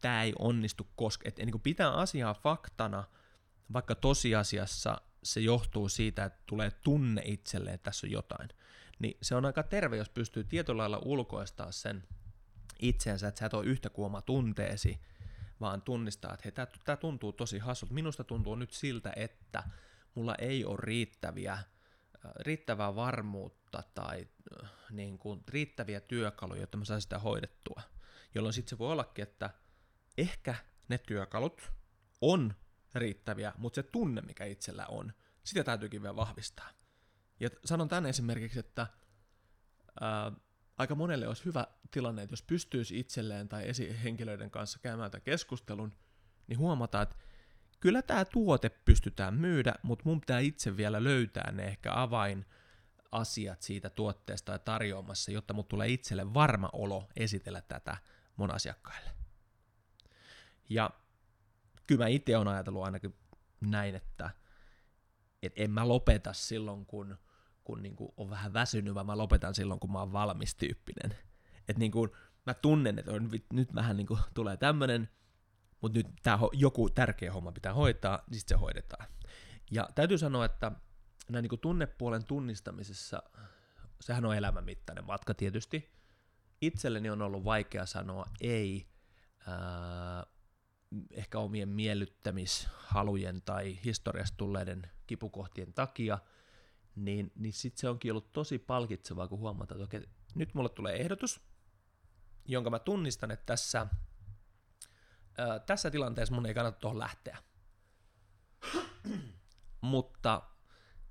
tämä 0.00 0.22
ei 0.22 0.32
onnistu, 0.38 0.88
koska 0.96 1.28
et, 1.28 1.36
niin 1.38 1.60
pitää 1.60 1.90
asiaa 1.90 2.34
faktana, 2.34 3.04
vaikka 3.72 3.94
tosiasiassa 3.94 5.00
se 5.22 5.40
johtuu 5.40 5.88
siitä, 5.88 6.24
että 6.24 6.42
tulee 6.46 6.70
tunne 6.70 7.22
itselleen, 7.24 7.74
että 7.74 7.84
tässä 7.84 8.06
on 8.06 8.10
jotain. 8.10 8.48
Niin 8.98 9.16
se 9.22 9.34
on 9.34 9.44
aika 9.44 9.62
terve, 9.62 9.96
jos 9.96 10.08
pystyy 10.08 10.44
tietyllä 10.44 10.80
lailla 10.80 11.00
ulkoistaa 11.04 11.72
sen 11.72 12.04
itseensä, 12.80 13.28
että 13.28 13.38
sä 13.38 13.46
et 13.46 13.54
ole 13.54 13.66
yhtä 13.66 13.90
kuin 13.90 14.06
oma 14.06 14.22
tunteesi, 14.22 15.00
vaan 15.60 15.82
tunnistaa, 15.82 16.36
että 16.44 16.66
tämä 16.84 16.96
tuntuu 16.96 17.32
tosi 17.32 17.58
hassulta. 17.58 17.94
Minusta 17.94 18.24
tuntuu 18.24 18.54
nyt 18.54 18.70
siltä, 18.70 19.12
että 19.16 19.62
mulla 20.14 20.34
ei 20.34 20.64
ole 20.64 20.78
riittäviä, 20.78 21.58
riittävää 22.40 22.94
varmuutta 22.94 23.82
tai 23.94 24.28
äh, 24.62 24.70
niin 24.90 25.18
kuin, 25.18 25.40
riittäviä 25.48 26.00
työkaluja, 26.00 26.60
jotta 26.60 26.76
mä 26.76 26.84
saan 26.84 27.00
sitä 27.00 27.18
hoidettua. 27.18 27.82
Jolloin 28.34 28.52
sitten 28.52 28.70
se 28.70 28.78
voi 28.78 28.92
ollakin, 28.92 29.22
että 29.22 29.50
ehkä 30.18 30.54
ne 30.88 30.98
työkalut 30.98 31.72
on 32.20 32.54
riittäviä, 32.94 33.52
mutta 33.58 33.74
se 33.74 33.82
tunne, 33.82 34.20
mikä 34.20 34.44
itsellä 34.44 34.86
on, 34.86 35.12
sitä 35.44 35.64
täytyykin 35.64 36.02
vielä 36.02 36.16
vahvistaa. 36.16 36.70
Ja 37.40 37.50
sanon 37.64 37.88
tänne 37.88 38.08
esimerkiksi, 38.08 38.58
että 38.58 38.86
ää, 40.00 40.26
äh, 40.26 40.32
aika 40.78 40.94
monelle 40.94 41.28
olisi 41.28 41.44
hyvä 41.44 41.66
tilanne, 41.90 42.22
että 42.22 42.32
jos 42.32 42.42
pystyisi 42.42 42.98
itselleen 42.98 43.48
tai 43.48 43.68
esihenkilöiden 43.68 44.50
kanssa 44.50 44.78
käymään 44.78 45.10
tämän 45.10 45.22
keskustelun, 45.22 45.92
niin 46.46 46.58
huomataan, 46.58 47.02
että 47.02 47.16
kyllä 47.84 48.02
tämä 48.02 48.24
tuote 48.24 48.68
pystytään 48.68 49.34
myydä, 49.34 49.74
mutta 49.82 50.02
mun 50.06 50.20
pitää 50.20 50.38
itse 50.38 50.76
vielä 50.76 51.04
löytää 51.04 51.52
ne 51.52 51.64
ehkä 51.64 51.90
avain 51.94 52.46
asiat 53.12 53.62
siitä 53.62 53.90
tuotteesta 53.90 54.52
ja 54.52 54.58
tarjoamassa, 54.58 55.30
jotta 55.30 55.54
mut 55.54 55.68
tulee 55.68 55.88
itselle 55.88 56.34
varma 56.34 56.70
olo 56.72 57.08
esitellä 57.16 57.60
tätä 57.60 57.96
mun 58.36 58.50
asiakkaille. 58.50 59.10
Ja 60.68 60.90
kyllä 61.86 62.04
mä 62.04 62.08
itse 62.08 62.36
olen 62.36 62.48
ajatellut 62.48 62.84
ainakin 62.84 63.14
näin, 63.60 63.94
että 63.94 64.30
et 65.42 65.52
en 65.56 65.70
mä 65.70 65.88
lopeta 65.88 66.32
silloin, 66.32 66.86
kun, 66.86 67.18
kun 67.64 67.82
niinku 67.82 68.14
on 68.16 68.30
vähän 68.30 68.52
väsynyt, 68.52 68.94
vaan 68.94 69.06
mä 69.06 69.18
lopetan 69.18 69.54
silloin, 69.54 69.80
kun 69.80 69.92
mä 69.92 69.98
oon 69.98 70.12
valmis 70.12 70.54
tyyppinen. 70.54 71.18
Että 71.68 71.78
niinku, 71.78 72.16
mä 72.46 72.54
tunnen, 72.54 72.98
että 72.98 73.12
on, 73.12 73.30
nyt 73.52 73.74
vähän 73.74 73.96
niinku 73.96 74.18
tulee 74.34 74.56
tämmönen, 74.56 75.08
mutta 75.84 75.98
nyt 75.98 76.06
tää 76.22 76.38
joku 76.52 76.90
tärkeä 76.90 77.32
homma 77.32 77.52
pitää 77.52 77.74
hoitaa, 77.74 78.22
niin 78.30 78.38
sit 78.38 78.48
se 78.48 78.54
hoidetaan. 78.54 79.06
Ja 79.70 79.88
täytyy 79.94 80.18
sanoa, 80.18 80.44
että 80.44 80.72
näin 81.28 81.42
niin 81.42 81.60
tunnepuolen 81.60 82.24
tunnistamisessa, 82.24 83.22
sehän 84.00 84.24
on 84.24 84.36
elämänmittainen 84.36 85.04
matka 85.04 85.34
tietysti. 85.34 85.94
Itselleni 86.60 87.10
on 87.10 87.22
ollut 87.22 87.44
vaikea 87.44 87.86
sanoa 87.86 88.24
ei 88.40 88.86
ää, 89.46 90.26
ehkä 91.10 91.38
omien 91.38 91.68
miellyttämishalujen 91.68 93.42
tai 93.42 93.78
historiasta 93.84 94.36
tulleiden 94.36 94.90
kipukohtien 95.06 95.74
takia, 95.74 96.18
niin, 96.96 97.32
niin 97.34 97.52
sitten 97.52 97.80
se 97.80 97.88
onkin 97.88 98.12
ollut 98.12 98.32
tosi 98.32 98.58
palkitsevaa, 98.58 99.28
kun 99.28 99.38
huomataan, 99.38 99.82
että 99.82 99.96
okei, 99.96 100.08
nyt 100.34 100.54
mulle 100.54 100.68
tulee 100.68 100.96
ehdotus, 101.00 101.40
jonka 102.44 102.70
mä 102.70 102.78
tunnistan, 102.78 103.30
että 103.30 103.46
tässä, 103.46 103.86
ää, 105.38 105.58
tässä 105.58 105.90
tilanteessa 105.90 106.34
mun 106.34 106.46
ei 106.46 106.54
kannata 106.54 106.78
tuohon 106.78 106.98
lähteä. 106.98 107.38
Mutta 109.80 110.42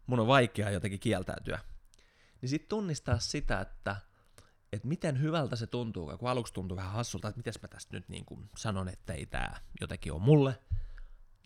mun 0.07 0.19
on 0.19 0.27
vaikea 0.27 0.69
jotenkin 0.69 0.99
kieltäytyä. 0.99 1.59
Niin 2.41 2.49
sitten 2.49 2.69
tunnistaa 2.69 3.19
sitä, 3.19 3.61
että, 3.61 3.95
että 4.71 4.87
miten 4.87 5.21
hyvältä 5.21 5.55
se 5.55 5.67
tuntuu, 5.67 6.17
kun 6.17 6.29
aluksi 6.29 6.53
tuntuu 6.53 6.77
vähän 6.77 6.91
hassulta, 6.91 7.27
että 7.27 7.39
miten 7.39 7.53
mä 7.61 7.67
tästä 7.67 7.97
nyt 7.97 8.09
niin 8.09 8.25
kuin 8.25 8.49
sanon, 8.57 8.89
että 8.89 9.13
ei 9.13 9.25
tämä 9.25 9.55
jotenkin 9.81 10.13
ole 10.13 10.21
mulle. 10.21 10.59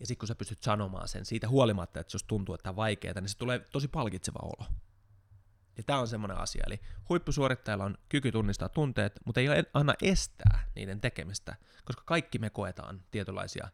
Ja 0.00 0.06
sitten 0.06 0.18
kun 0.18 0.28
sä 0.28 0.34
pystyt 0.34 0.62
sanomaan 0.62 1.08
sen 1.08 1.24
siitä 1.24 1.48
huolimatta, 1.48 2.00
että 2.00 2.14
jos 2.14 2.24
tuntuu, 2.24 2.54
että 2.54 2.62
tämä 2.62 2.72
on 2.72 2.76
vaikeaa, 2.76 3.20
niin 3.20 3.28
se 3.28 3.38
tulee 3.38 3.58
tosi 3.58 3.88
palkitseva 3.88 4.38
olo. 4.42 4.68
Ja 5.78 5.84
tämä 5.84 5.98
on 5.98 6.08
semmoinen 6.08 6.36
asia, 6.38 6.64
eli 6.66 6.80
huippusuorittajalla 7.08 7.84
on 7.84 7.98
kyky 8.08 8.32
tunnistaa 8.32 8.68
tunteet, 8.68 9.20
mutta 9.24 9.40
ei 9.40 9.48
aina 9.74 9.94
estää 10.02 10.70
niiden 10.74 11.00
tekemistä, 11.00 11.56
koska 11.84 12.02
kaikki 12.06 12.38
me 12.38 12.50
koetaan 12.50 13.04
tietynlaisia 13.10 13.68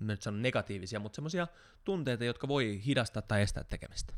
mä 0.00 0.12
nyt 0.12 0.22
sanon 0.22 0.42
negatiivisia, 0.42 1.00
mutta 1.00 1.16
semmoisia 1.16 1.46
tunteita, 1.84 2.24
jotka 2.24 2.48
voi 2.48 2.82
hidastaa 2.86 3.22
tai 3.22 3.42
estää 3.42 3.64
tekemistä. 3.64 4.14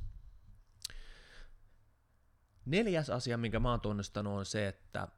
Neljäs 2.65 3.11
asia, 3.11 3.39
minkä 3.39 3.61
mä 3.61 3.71
oon 3.71 3.81
tunnistanut, 3.81 4.39
on 4.39 4.47
se, 4.47 4.69
että 4.69 5.09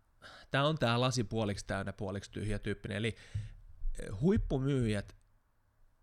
tämä 0.50 0.64
on 0.64 0.78
tämä 0.78 1.00
lasi 1.00 1.24
puoliksi 1.24 1.66
täynnä, 1.66 1.92
puoliksi 1.92 2.30
tyhjä 2.30 2.58
tyyppinen. 2.58 2.96
Eli 2.96 3.16
eh, 3.98 4.20
huippumyyjät, 4.20 5.16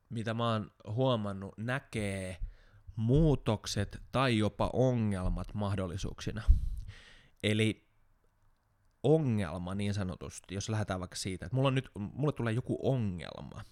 mitä 0.10 0.34
mä 0.34 0.52
oon 0.52 0.72
huomannut, 0.88 1.58
näkee 1.58 2.38
muutokset 2.96 4.02
tai 4.12 4.38
jopa 4.38 4.70
ongelmat 4.74 5.54
mahdollisuuksina. 5.54 6.44
Eli 7.44 7.92
ongelma 9.04 9.76
niin 9.76 9.94
sanotusti, 9.94 10.56
jos 10.56 10.70
lähdetään 10.70 11.00
vaikka 11.00 11.16
siitä, 11.16 11.46
että 11.46 11.56
mulla 11.56 11.68
on 11.68 11.76
nyt, 11.76 11.92
mulle 11.96 12.34
tulee 12.34 12.54
joku 12.54 12.80
ongelma, 12.84 13.64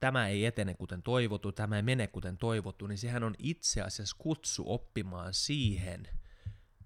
tämä 0.00 0.28
ei 0.28 0.46
etene 0.46 0.74
kuten 0.74 1.02
toivottu, 1.02 1.52
tämä 1.52 1.76
ei 1.76 1.82
mene 1.82 2.06
kuten 2.06 2.38
toivottu, 2.38 2.86
niin 2.86 2.98
sehän 2.98 3.22
on 3.22 3.34
itse 3.38 3.82
asiassa 3.82 4.16
kutsu 4.18 4.64
oppimaan 4.66 5.34
siihen, 5.34 6.08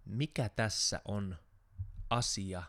mikä 0.04 0.48
tässä 0.48 1.00
on 1.04 1.36
asia, 2.10 2.62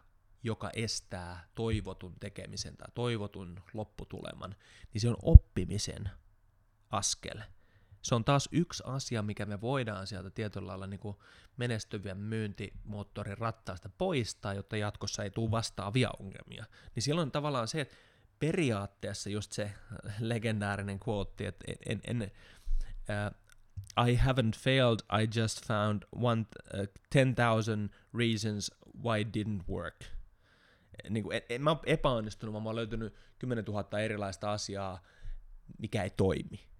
joka 0.44 0.70
estää 0.74 1.48
toivotun 1.56 2.16
tekemisen 2.20 2.78
tai 2.78 2.88
toivotun 2.94 3.62
lopputuleman, 3.74 4.56
niin 4.94 5.02
se 5.02 5.10
on 5.10 5.18
oppimisen 5.22 6.10
askel. 6.90 7.42
Se 8.02 8.16
on 8.16 8.26
taas 8.26 8.50
yksi 8.52 8.84
asia, 8.86 9.22
mikä 9.22 9.46
me 9.46 9.62
voidaan 9.62 10.08
sieltä 10.08 10.30
tietyllä 10.30 10.68
lailla 10.68 10.88
niin 10.88 11.00
kuin 11.00 11.18
menestyvien 11.58 12.18
myyntimoottorin 12.18 13.38
rattaasta 13.38 13.90
poistaa, 13.90 14.54
jotta 14.54 14.78
jatkossa 14.78 15.24
ei 15.24 15.30
tule 15.30 15.52
vastaavia 15.52 16.10
ongelmia. 16.20 16.66
Niin 16.96 17.04
silloin 17.04 17.32
tavallaan 17.32 17.68
se, 17.68 17.82
että 17.82 17.96
periaatteessa 18.40 19.30
just 19.30 19.52
se 19.52 19.72
legendaarinen 20.20 21.00
quote, 21.08 21.48
että 21.48 21.66
en, 21.86 22.02
en, 22.08 22.32
uh, 23.10 23.42
I 24.08 24.16
haven't 24.16 24.58
failed, 24.58 25.00
I 25.22 25.40
just 25.40 25.66
found 25.66 26.04
one, 26.12 26.46
uh, 26.74 26.88
10,000 27.10 27.90
reasons 28.18 28.72
why 29.04 29.22
it 29.22 29.28
didn't 29.38 29.64
work. 29.70 30.04
Niin 31.10 31.24
kuin, 31.24 31.36
en, 31.36 31.42
en 31.50 31.62
mä 31.62 31.72
ole 31.72 31.80
epäonnistunut, 31.86 32.54
vaan 32.54 32.64
mä 32.64 32.70
oon 32.70 32.76
löytynyt 32.76 33.16
10 33.40 33.66
000 33.66 34.00
erilaista 34.00 34.52
asiaa, 34.52 35.02
mikä 35.78 36.04
ei 36.04 36.10
toimi. 36.10 36.71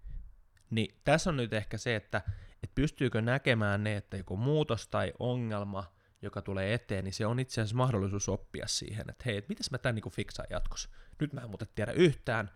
Niin 0.72 0.94
tässä 1.04 1.30
on 1.30 1.36
nyt 1.36 1.52
ehkä 1.52 1.78
se, 1.78 1.96
että 1.96 2.22
et 2.62 2.74
pystyykö 2.74 3.20
näkemään 3.20 3.84
ne, 3.84 3.96
että 3.96 4.16
joku 4.16 4.36
muutos 4.36 4.88
tai 4.88 5.12
ongelma– 5.18 5.84
joka 6.22 6.42
tulee 6.42 6.74
eteen, 6.74 7.04
niin 7.04 7.12
se 7.12 7.26
on 7.26 7.40
itse 7.40 7.60
asiassa 7.60 7.76
mahdollisuus 7.76 8.28
oppia 8.28 8.66
siihen, 8.66 9.10
että 9.10 9.24
hei, 9.26 9.36
et 9.36 9.48
mitäs 9.48 9.70
mä 9.70 9.78
tämän 9.78 9.94
niin 9.94 10.12
fiksaan 10.12 10.48
jatkossa. 10.50 10.88
Nyt 11.20 11.32
mä 11.32 11.40
en 11.40 11.48
muuten 11.48 11.68
tiedä 11.74 11.92
yhtään, 11.92 12.50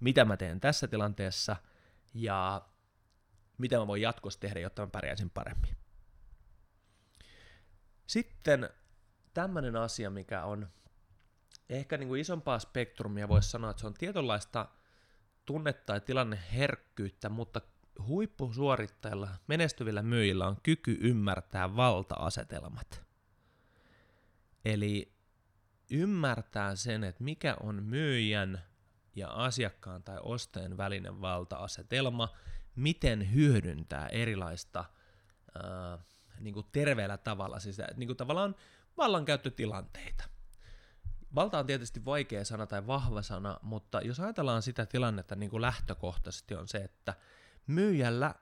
mitä 0.00 0.24
mä 0.24 0.36
teen 0.36 0.60
tässä 0.60 0.88
tilanteessa, 0.88 1.56
ja 2.14 2.68
mitä 3.58 3.78
mä 3.78 3.86
voin 3.86 4.02
jatkossa 4.02 4.40
tehdä, 4.40 4.60
jotta 4.60 4.82
mä 4.82 4.88
pärjäisin 4.88 5.30
paremmin. 5.30 5.76
Sitten 8.06 8.70
tämmöinen 9.34 9.76
asia, 9.76 10.10
mikä 10.10 10.44
on 10.44 10.68
ehkä 11.68 11.96
niin 11.96 12.08
kuin 12.08 12.20
isompaa 12.20 12.58
spektrumia, 12.58 13.28
voisi 13.28 13.50
sanoa, 13.50 13.70
että 13.70 13.80
se 13.80 13.86
on 13.86 13.94
tietynlaista 13.94 14.68
tunnetta 15.46 15.84
tai 15.86 16.00
tilanneherkkyyttä, 16.00 17.28
mutta 17.28 17.60
huippusuorittajilla, 18.06 19.28
menestyvillä 19.46 20.02
myyjillä 20.02 20.46
on 20.46 20.56
kyky 20.62 20.98
ymmärtää 21.00 21.76
valta-asetelmat. 21.76 23.02
Eli 24.64 25.12
ymmärtää 25.90 26.76
sen, 26.76 27.04
että 27.04 27.24
mikä 27.24 27.56
on 27.60 27.82
myyjän 27.82 28.62
ja 29.14 29.28
asiakkaan 29.28 30.02
tai 30.02 30.18
ostajan 30.22 30.76
välinen 30.76 31.20
valta-asetelma, 31.20 32.28
miten 32.76 33.34
hyödyntää 33.34 34.08
erilaista 34.08 34.84
ää, 35.62 35.98
niin 36.40 36.54
kuin 36.54 36.66
terveellä 36.72 37.18
tavalla, 37.18 37.60
siis 37.60 37.76
niin 37.96 38.06
kuin 38.06 38.16
tavallaan 38.16 38.54
vallankäyttötilanteita. 38.96 40.31
Valta 41.34 41.58
on 41.58 41.66
tietysti 41.66 42.04
vaikea 42.04 42.44
sana 42.44 42.66
tai 42.66 42.86
vahva 42.86 43.22
sana, 43.22 43.58
mutta 43.62 44.00
jos 44.00 44.20
ajatellaan 44.20 44.62
sitä 44.62 44.86
tilannetta 44.86 45.36
niin 45.36 45.50
kuin 45.50 45.60
lähtökohtaisesti 45.60 46.54
on 46.54 46.68
se, 46.68 46.78
että 46.78 47.14
myyjällä 47.66 48.34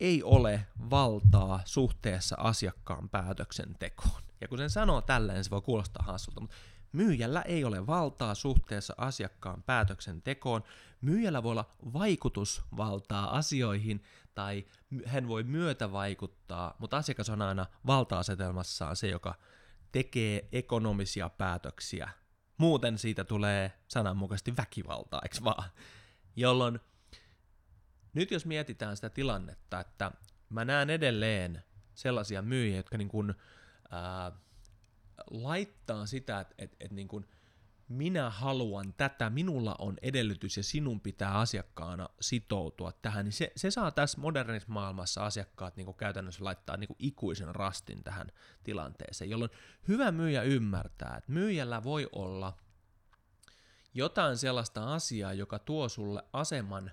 ei 0.00 0.22
ole 0.22 0.66
valtaa 0.90 1.60
suhteessa 1.64 2.36
asiakkaan 2.38 3.08
päätöksentekoon. 3.08 4.22
Ja 4.40 4.48
kun 4.48 4.58
sen 4.58 4.70
sanoo 4.70 5.00
tälleen, 5.00 5.44
se 5.44 5.50
voi 5.50 5.62
kuulostaa 5.62 6.04
hassulta, 6.06 6.40
mutta 6.40 6.56
myyjällä 6.92 7.42
ei 7.42 7.64
ole 7.64 7.86
valtaa 7.86 8.34
suhteessa 8.34 8.94
asiakkaan 8.96 9.62
päätöksentekoon. 9.62 10.62
Myyjällä 11.00 11.42
voi 11.42 11.50
olla 11.50 11.70
vaikutusvaltaa 11.92 13.36
asioihin 13.36 14.02
tai 14.34 14.64
hän 15.06 15.28
voi 15.28 15.42
myötä 15.42 15.92
vaikuttaa, 15.92 16.74
mutta 16.78 16.96
asiakas 16.96 17.30
on 17.30 17.42
aina 17.42 17.66
valta-asetelmassaan 17.86 18.96
se, 18.96 19.08
joka 19.08 19.34
tekee 19.92 20.48
ekonomisia 20.52 21.28
päätöksiä. 21.28 22.08
Muuten 22.58 22.98
siitä 22.98 23.24
tulee 23.24 23.72
sananmukaisesti 23.88 24.56
väkivaltaa, 24.56 25.20
eikö 25.22 25.44
vaan? 25.44 25.70
Jolloin 26.36 26.80
nyt 28.12 28.30
jos 28.30 28.46
mietitään 28.46 28.96
sitä 28.96 29.10
tilannetta, 29.10 29.80
että 29.80 30.12
mä 30.48 30.64
näen 30.64 30.90
edelleen 30.90 31.64
sellaisia 31.94 32.42
myyjiä, 32.42 32.76
jotka 32.76 32.98
niin 32.98 33.08
kuin, 33.08 33.34
ää, 33.90 34.32
laittaa 35.30 36.06
sitä, 36.06 36.40
että 36.40 36.54
et, 36.58 36.76
et 36.80 36.92
niin 36.92 37.08
kuin 37.08 37.26
minä 37.88 38.30
haluan 38.30 38.94
tätä, 38.96 39.30
minulla 39.30 39.74
on 39.78 39.96
edellytys 40.02 40.56
ja 40.56 40.62
sinun 40.62 41.00
pitää 41.00 41.38
asiakkaana 41.38 42.08
sitoutua 42.20 42.92
tähän, 42.92 43.24
niin 43.24 43.32
se, 43.32 43.52
se 43.56 43.70
saa 43.70 43.90
tässä 43.90 44.20
modernissa 44.20 44.68
maailmassa 44.72 45.26
asiakkaat 45.26 45.76
niin 45.76 45.94
käytännössä 45.94 46.44
laittaa 46.44 46.76
niin 46.76 46.96
ikuisen 46.98 47.54
rastin 47.54 48.04
tähän 48.04 48.32
tilanteeseen, 48.64 49.30
jolloin 49.30 49.50
hyvä 49.88 50.12
myyjä 50.12 50.42
ymmärtää, 50.42 51.14
että 51.16 51.32
myyjällä 51.32 51.84
voi 51.84 52.08
olla 52.12 52.56
jotain 53.94 54.36
sellaista 54.36 54.94
asiaa, 54.94 55.32
joka 55.32 55.58
tuo 55.58 55.88
sulle 55.88 56.24
aseman 56.32 56.90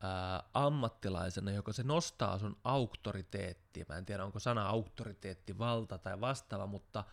ää, 0.00 0.42
ammattilaisena, 0.54 1.50
joka 1.50 1.72
se 1.72 1.82
nostaa 1.82 2.38
sun 2.38 2.56
auktoriteettia. 2.64 3.84
Mä 3.88 3.96
en 3.96 4.06
tiedä, 4.06 4.24
onko 4.24 4.38
sana 4.38 4.68
auktoriteetti 4.68 5.58
valta 5.58 5.98
tai 5.98 6.20
vastaava, 6.20 6.66
mutta 6.66 7.04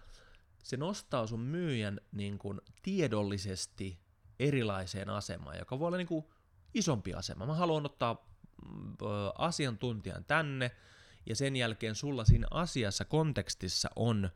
se 0.66 0.78
nostaa 0.78 1.28
sun 1.28 1.40
myyjän 1.40 2.02
niin 2.12 2.38
kuin, 2.38 2.62
tiedollisesti 2.82 4.00
erilaiseen 4.40 5.10
asemaan, 5.10 5.58
joka 5.58 5.80
voi 5.80 5.88
olla 5.88 5.98
niin 5.98 6.08
kuin, 6.08 6.26
isompi 6.74 7.14
asema. 7.14 7.46
Mä 7.46 7.54
haluan 7.54 7.86
ottaa 7.86 8.14
mm, 8.14 8.96
asiantuntijan 9.38 10.26
tänne, 10.26 10.72
ja 11.26 11.36
sen 11.36 11.56
jälkeen 11.56 11.96
sulla 11.96 12.26
siinä 12.26 12.48
asiassa, 12.52 13.06
kontekstissa 13.06 13.90
on 13.96 14.30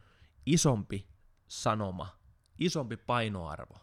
isompi 0.46 1.08
sanoma, 1.48 2.20
isompi 2.60 2.98
painoarvo. 2.98 3.80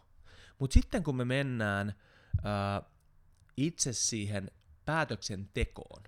Mutta 0.59 0.73
sitten 0.73 1.03
kun 1.03 1.15
me 1.15 1.25
mennään 1.25 1.95
ää, 2.43 2.81
itse 3.57 3.93
siihen 3.93 4.51
päätöksentekoon, 4.85 6.03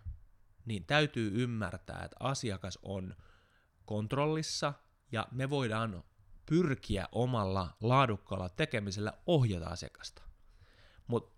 niin 0.66 0.86
täytyy 0.86 1.44
ymmärtää, 1.44 2.04
että 2.04 2.18
asiakas 2.20 2.80
on 2.84 3.16
kontrollissa 3.86 4.74
ja 5.12 5.28
me 5.32 5.50
voidaan 5.50 6.04
pyrkiä 6.50 7.08
omalla 7.12 7.78
laadukkaalla 7.82 8.50
tekemisellä 8.50 9.14
ohjata 9.26 9.66
asiakasta. 9.66 10.22
Mutta 11.08 11.32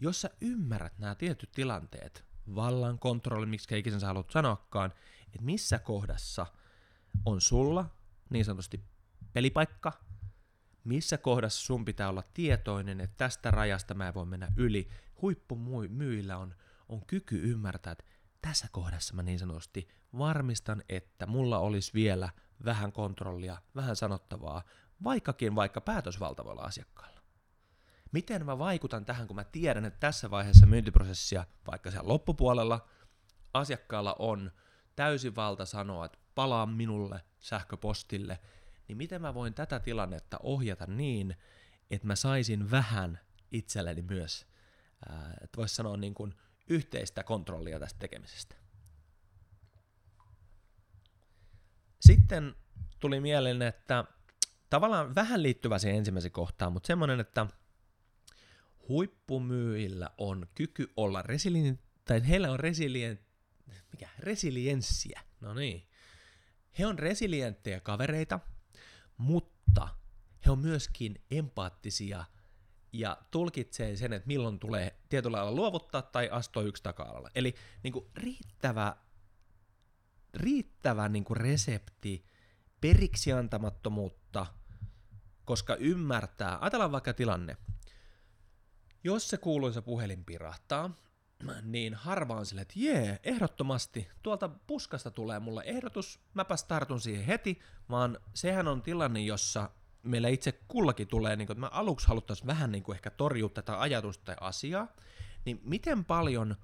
jos 0.00 0.20
sä 0.20 0.30
ymmärrät 0.40 0.98
nämä 0.98 1.14
tietyt 1.14 1.52
tilanteet, 1.52 2.24
vallan 2.54 2.98
kontrolli, 2.98 3.46
miksi 3.46 3.78
ikinä 3.78 3.98
sä 3.98 4.06
haluat 4.06 4.30
sanoakaan, 4.30 4.92
että 5.26 5.42
missä 5.42 5.78
kohdassa 5.78 6.46
on 7.24 7.40
sulla 7.40 7.90
niin 8.30 8.44
sanotusti 8.44 8.84
pelipaikka, 9.32 9.92
missä 10.84 11.18
kohdassa 11.18 11.66
sun 11.66 11.84
pitää 11.84 12.08
olla 12.08 12.22
tietoinen, 12.34 13.00
että 13.00 13.16
tästä 13.16 13.50
rajasta 13.50 13.94
mä 13.94 14.08
en 14.08 14.14
voi 14.14 14.26
mennä 14.26 14.52
yli. 14.56 14.88
Huippumyyjillä 15.22 16.36
on, 16.36 16.54
on 16.88 17.06
kyky 17.06 17.50
ymmärtää, 17.50 17.92
että 17.92 18.04
tässä 18.42 18.66
kohdassa 18.72 19.14
mä 19.14 19.22
niin 19.22 19.38
sanotusti 19.38 19.88
varmistan, 20.18 20.82
että 20.88 21.26
mulla 21.26 21.58
olisi 21.58 21.94
vielä 21.94 22.28
vähän 22.64 22.92
kontrollia, 22.92 23.56
vähän 23.76 23.96
sanottavaa, 23.96 24.62
vaikkakin 25.04 25.54
vaikka 25.54 25.80
päätösvaltavalla 25.80 26.62
asiakkaalla. 26.62 27.20
Miten 28.12 28.46
mä 28.46 28.58
vaikutan 28.58 29.04
tähän, 29.04 29.26
kun 29.26 29.36
mä 29.36 29.44
tiedän, 29.44 29.84
että 29.84 30.00
tässä 30.00 30.30
vaiheessa 30.30 30.66
myyntiprosessia, 30.66 31.44
vaikka 31.66 31.90
siellä 31.90 32.08
loppupuolella, 32.08 32.88
asiakkaalla 33.54 34.16
on 34.18 34.52
täysin 34.96 35.36
valta 35.36 35.64
sanoa, 35.64 36.04
että 36.04 36.18
palaa 36.34 36.66
minulle 36.66 37.24
sähköpostille, 37.38 38.38
niin 38.88 38.96
miten 38.96 39.22
mä 39.22 39.34
voin 39.34 39.54
tätä 39.54 39.80
tilannetta 39.80 40.38
ohjata 40.42 40.86
niin, 40.86 41.36
että 41.90 42.06
mä 42.06 42.16
saisin 42.16 42.70
vähän 42.70 43.20
itselleni 43.52 44.02
myös, 44.02 44.46
että 45.42 45.56
voisi 45.56 45.74
sanoa 45.74 45.96
niin 45.96 46.14
kuin 46.14 46.34
yhteistä 46.68 47.22
kontrollia 47.22 47.78
tästä 47.80 47.98
tekemisestä. 47.98 48.56
Sitten 52.28 52.56
tuli 53.00 53.20
mieleen, 53.20 53.62
että 53.62 54.04
tavallaan 54.70 55.14
vähän 55.14 55.42
liittyvä 55.42 55.78
siihen 55.78 55.98
ensimmäiseen 55.98 56.32
kohtaan, 56.32 56.72
mutta 56.72 56.86
semmoinen, 56.86 57.20
että 57.20 57.46
huippumyyjillä 58.88 60.10
on 60.18 60.46
kyky 60.54 60.92
olla 60.96 61.22
resilient, 61.22 61.80
tai 62.04 62.28
heillä 62.28 62.50
on 62.50 62.60
resilient, 62.60 63.20
mikä, 63.92 64.08
resilienssiä, 64.18 65.20
no 65.40 65.54
niin. 65.54 65.88
He 66.78 66.86
on 66.86 66.98
resilienttejä 66.98 67.80
kavereita, 67.80 68.40
mutta 69.16 69.88
he 70.46 70.50
on 70.50 70.58
myöskin 70.58 71.22
empaattisia 71.30 72.24
ja 72.92 73.18
tulkitsee 73.30 73.96
sen, 73.96 74.12
että 74.12 74.26
milloin 74.26 74.58
tulee 74.58 74.98
tietyllä 75.08 75.36
lailla 75.36 75.52
luovuttaa 75.52 76.02
tai 76.02 76.28
astua 76.32 76.62
yksi 76.62 76.82
taka-alalla. 76.82 77.30
Eli 77.34 77.54
niin 77.82 77.92
kuin 77.92 78.06
riittävä, 78.16 78.96
riittävä 80.34 81.08
niin 81.08 81.24
kuin 81.24 81.36
resepti 81.36 82.24
periksi 82.80 83.32
antamattomuutta, 83.32 84.46
koska 85.44 85.74
ymmärtää, 85.74 86.58
ajatellaan 86.60 86.92
vaikka 86.92 87.12
tilanne, 87.12 87.56
jos 89.04 89.28
se 89.28 89.36
kuuluisa 89.36 89.82
puhelin 89.82 90.24
pirahtaa, 90.24 90.90
niin 91.62 91.94
harvaan 91.94 92.46
sille, 92.46 92.60
että 92.60 92.74
jee, 92.76 93.20
ehdottomasti, 93.22 94.08
tuolta 94.22 94.48
puskasta 94.48 95.10
tulee 95.10 95.40
mulle 95.40 95.62
ehdotus, 95.66 96.20
mäpäs 96.34 96.64
tartun 96.64 97.00
siihen 97.00 97.24
heti, 97.24 97.58
vaan 97.90 98.18
sehän 98.34 98.68
on 98.68 98.82
tilanne, 98.82 99.20
jossa 99.20 99.70
meillä 100.02 100.28
itse 100.28 100.52
kullakin 100.68 101.08
tulee, 101.08 101.36
niin 101.36 101.46
kuin, 101.46 101.54
että 101.54 101.60
mä 101.60 101.80
aluksi 101.80 102.08
haluttaisiin 102.08 102.46
vähän 102.46 102.72
niin 102.72 102.82
kuin 102.82 102.96
ehkä 102.96 103.10
torjua 103.10 103.48
tätä 103.48 103.80
ajatusta 103.80 104.24
tai 104.24 104.36
asiaa, 104.40 104.88
niin 105.44 105.60
miten 105.64 106.04
paljon 106.04 106.56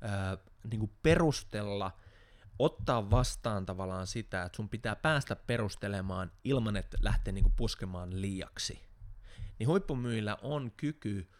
ää, 0.00 0.38
niin 0.70 0.80
kuin 0.80 0.92
perustella, 1.02 1.92
ottaa 2.58 3.10
vastaan 3.10 3.66
tavallaan 3.66 4.06
sitä, 4.06 4.42
että 4.42 4.56
sun 4.56 4.68
pitää 4.68 4.96
päästä 4.96 5.36
perustelemaan 5.36 6.32
ilman, 6.44 6.76
että 6.76 6.98
lähtee 7.00 7.32
niin 7.32 7.44
kuin 7.44 7.54
puskemaan 7.56 8.20
liiaksi. 8.20 8.88
Niin 9.58 9.68
huippumyillä 9.68 10.36
on 10.42 10.70
kyky 10.76 11.30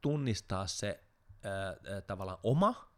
tunnistaa 0.00 0.66
se 0.66 1.04
ää, 1.44 2.00
tavallaan 2.00 2.38
oma 2.42 2.90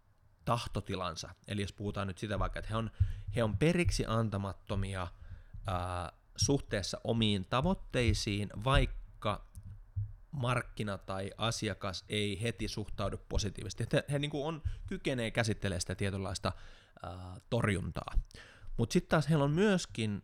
tahtotilansa. 0.45 1.35
Eli 1.49 1.61
jos 1.61 1.73
puhutaan 1.73 2.07
nyt 2.07 2.19
sitä 2.19 2.39
vaikka, 2.39 2.59
että 2.59 2.71
he 2.71 2.77
on, 2.77 2.91
he 3.37 3.43
on 3.45 3.59
periksi 3.59 4.05
antamattomia 4.07 5.07
ää, 5.67 6.13
suhteessa 6.37 7.01
omiin 7.05 7.45
tavoitteisiin, 7.45 8.51
vaikka 8.65 9.47
markkina 10.33 10.99
tai 10.99 11.31
asiakas 11.39 12.05
ei 12.09 12.43
heti 12.43 12.69
suhtaudu 12.69 13.19
positiivisesti. 13.29 13.85
He, 13.93 14.05
he 14.13 14.19
niin 14.19 14.31
kuin 14.31 14.47
on, 14.47 14.63
kykenee 14.87 15.31
käsittelemään 15.31 15.81
sitä 15.81 15.95
tietynlaista 15.95 16.53
ää, 17.03 17.37
torjuntaa. 17.51 18.15
Mutta 18.77 18.93
sitten 18.93 19.11
taas 19.11 19.29
heillä 19.29 19.45
on 19.45 19.51
myöskin 19.51 20.23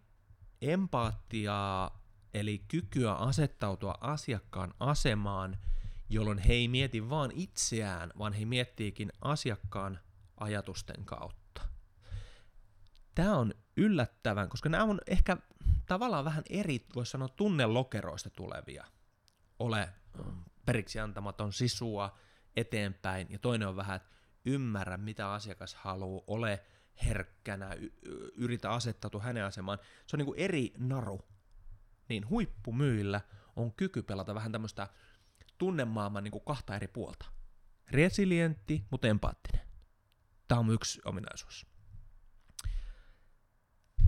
empaattiaa, 0.63 2.03
eli 2.35 2.59
kykyä 2.69 3.13
asettautua 3.13 3.95
asiakkaan 4.01 4.75
asemaan– 4.81 5.59
jolloin 6.09 6.39
he 6.39 6.53
ei 6.53 6.69
mieti 6.69 7.11
vaan 7.11 7.31
itseään, 7.35 8.13
vaan 8.19 8.33
he 8.33 8.45
miettiikin 8.45 9.13
asiakkaan 9.21 10.01
ajatusten 10.37 11.05
kautta. 11.05 11.63
Tämä 13.15 13.37
on 13.37 13.55
yllättävän, 13.77 14.49
koska 14.49 14.69
nämä 14.69 14.85
on 14.85 15.01
ehkä 15.07 15.37
tavallaan 15.87 16.25
vähän 16.25 16.43
eri, 16.51 16.87
voisi 16.95 17.11
sanoa, 17.11 17.29
tunnelokeroista 17.29 18.31
tulevia. 18.31 18.85
Ole 19.59 19.89
periksi 20.67 21.01
antamaton 21.01 21.53
sisua 21.53 22.19
eteenpäin, 22.57 23.27
ja 23.31 23.39
toinen 23.39 23.69
on 23.69 23.77
vähän, 23.77 23.97
että 23.97 24.17
ymmärrä, 24.45 24.97
mitä 24.97 25.33
asiakas 25.33 25.75
haluaa, 25.75 26.25
ole 26.27 26.65
herkkänä, 27.05 27.73
y- 27.73 27.93
yritä 28.35 28.73
asettautua 28.73 29.23
hänen 29.23 29.45
asemaan. 29.45 29.79
Se 30.07 30.17
on 30.17 30.19
niin 30.19 30.27
kuin 30.27 30.39
eri 30.39 30.73
naru. 30.79 31.21
Niin 32.09 32.29
huippumyillä 32.29 33.21
on 33.57 33.73
kyky 33.73 34.03
pelata 34.03 34.35
vähän 34.35 34.53
tämmöistä 34.53 34.89
tunnemaailman 35.59 36.25
niin 36.25 36.33
kuin 36.33 36.45
kahta 36.45 36.77
eri 36.77 36.89
puolta. 36.89 37.27
Resilientti, 37.91 38.85
mutta 38.91 39.09
empaattinen. 39.09 39.69
Tämä 40.49 40.59
on 40.59 40.71
yksi 40.71 41.01
ominaisuus. 41.05 41.67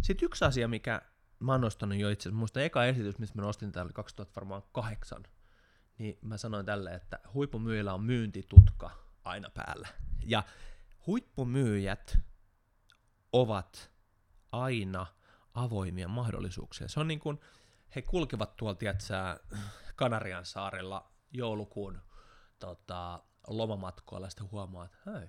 Sitten 0.03 0.27
yksi 0.27 0.45
asia, 0.45 0.69
mikä 0.69 1.03
mä 1.39 1.53
oon 1.53 1.61
nostanut 1.61 1.99
jo 1.99 2.11
itse 2.11 2.29
asiassa, 2.29 2.63
eka 2.63 2.85
esitys, 2.85 3.19
mistä 3.19 3.39
mä 3.39 3.43
nostin 3.43 3.73
täällä 3.73 3.93
2008, 3.93 5.23
niin 6.01 6.19
mä 6.23 6.37
sanoin 6.37 6.67
tälle, 6.67 6.95
että 6.95 7.19
huippumyyjillä 7.35 7.95
on 7.95 8.03
myyntitutka 8.03 8.91
aina 9.25 9.51
päällä. 9.51 9.89
Ja 10.23 10.43
huippumyyjät 11.07 12.19
ovat 13.33 13.91
aina 14.53 15.07
avoimia 15.55 16.09
mahdollisuuksia. 16.09 16.89
Se 16.89 17.01
on 17.01 17.09
niin 17.09 17.21
kuin, 17.21 17.41
he 17.95 18.03
kulkevat 18.03 18.57
tuolla, 18.57 18.75
tiedätkö, 18.75 19.15
Kanarian 19.97 20.45
saarella 20.45 21.13
joulukuun 21.33 22.01
tota, 22.59 23.23
lomamatkoilla 23.47 24.27
ja 24.27 24.31
sitten 24.31 24.51
huomaa, 24.51 24.85
että 24.85 24.99
hei, 25.07 25.29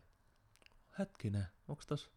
hetkinen, 0.99 1.47
onko 1.67 1.83
tuossa 1.87 2.09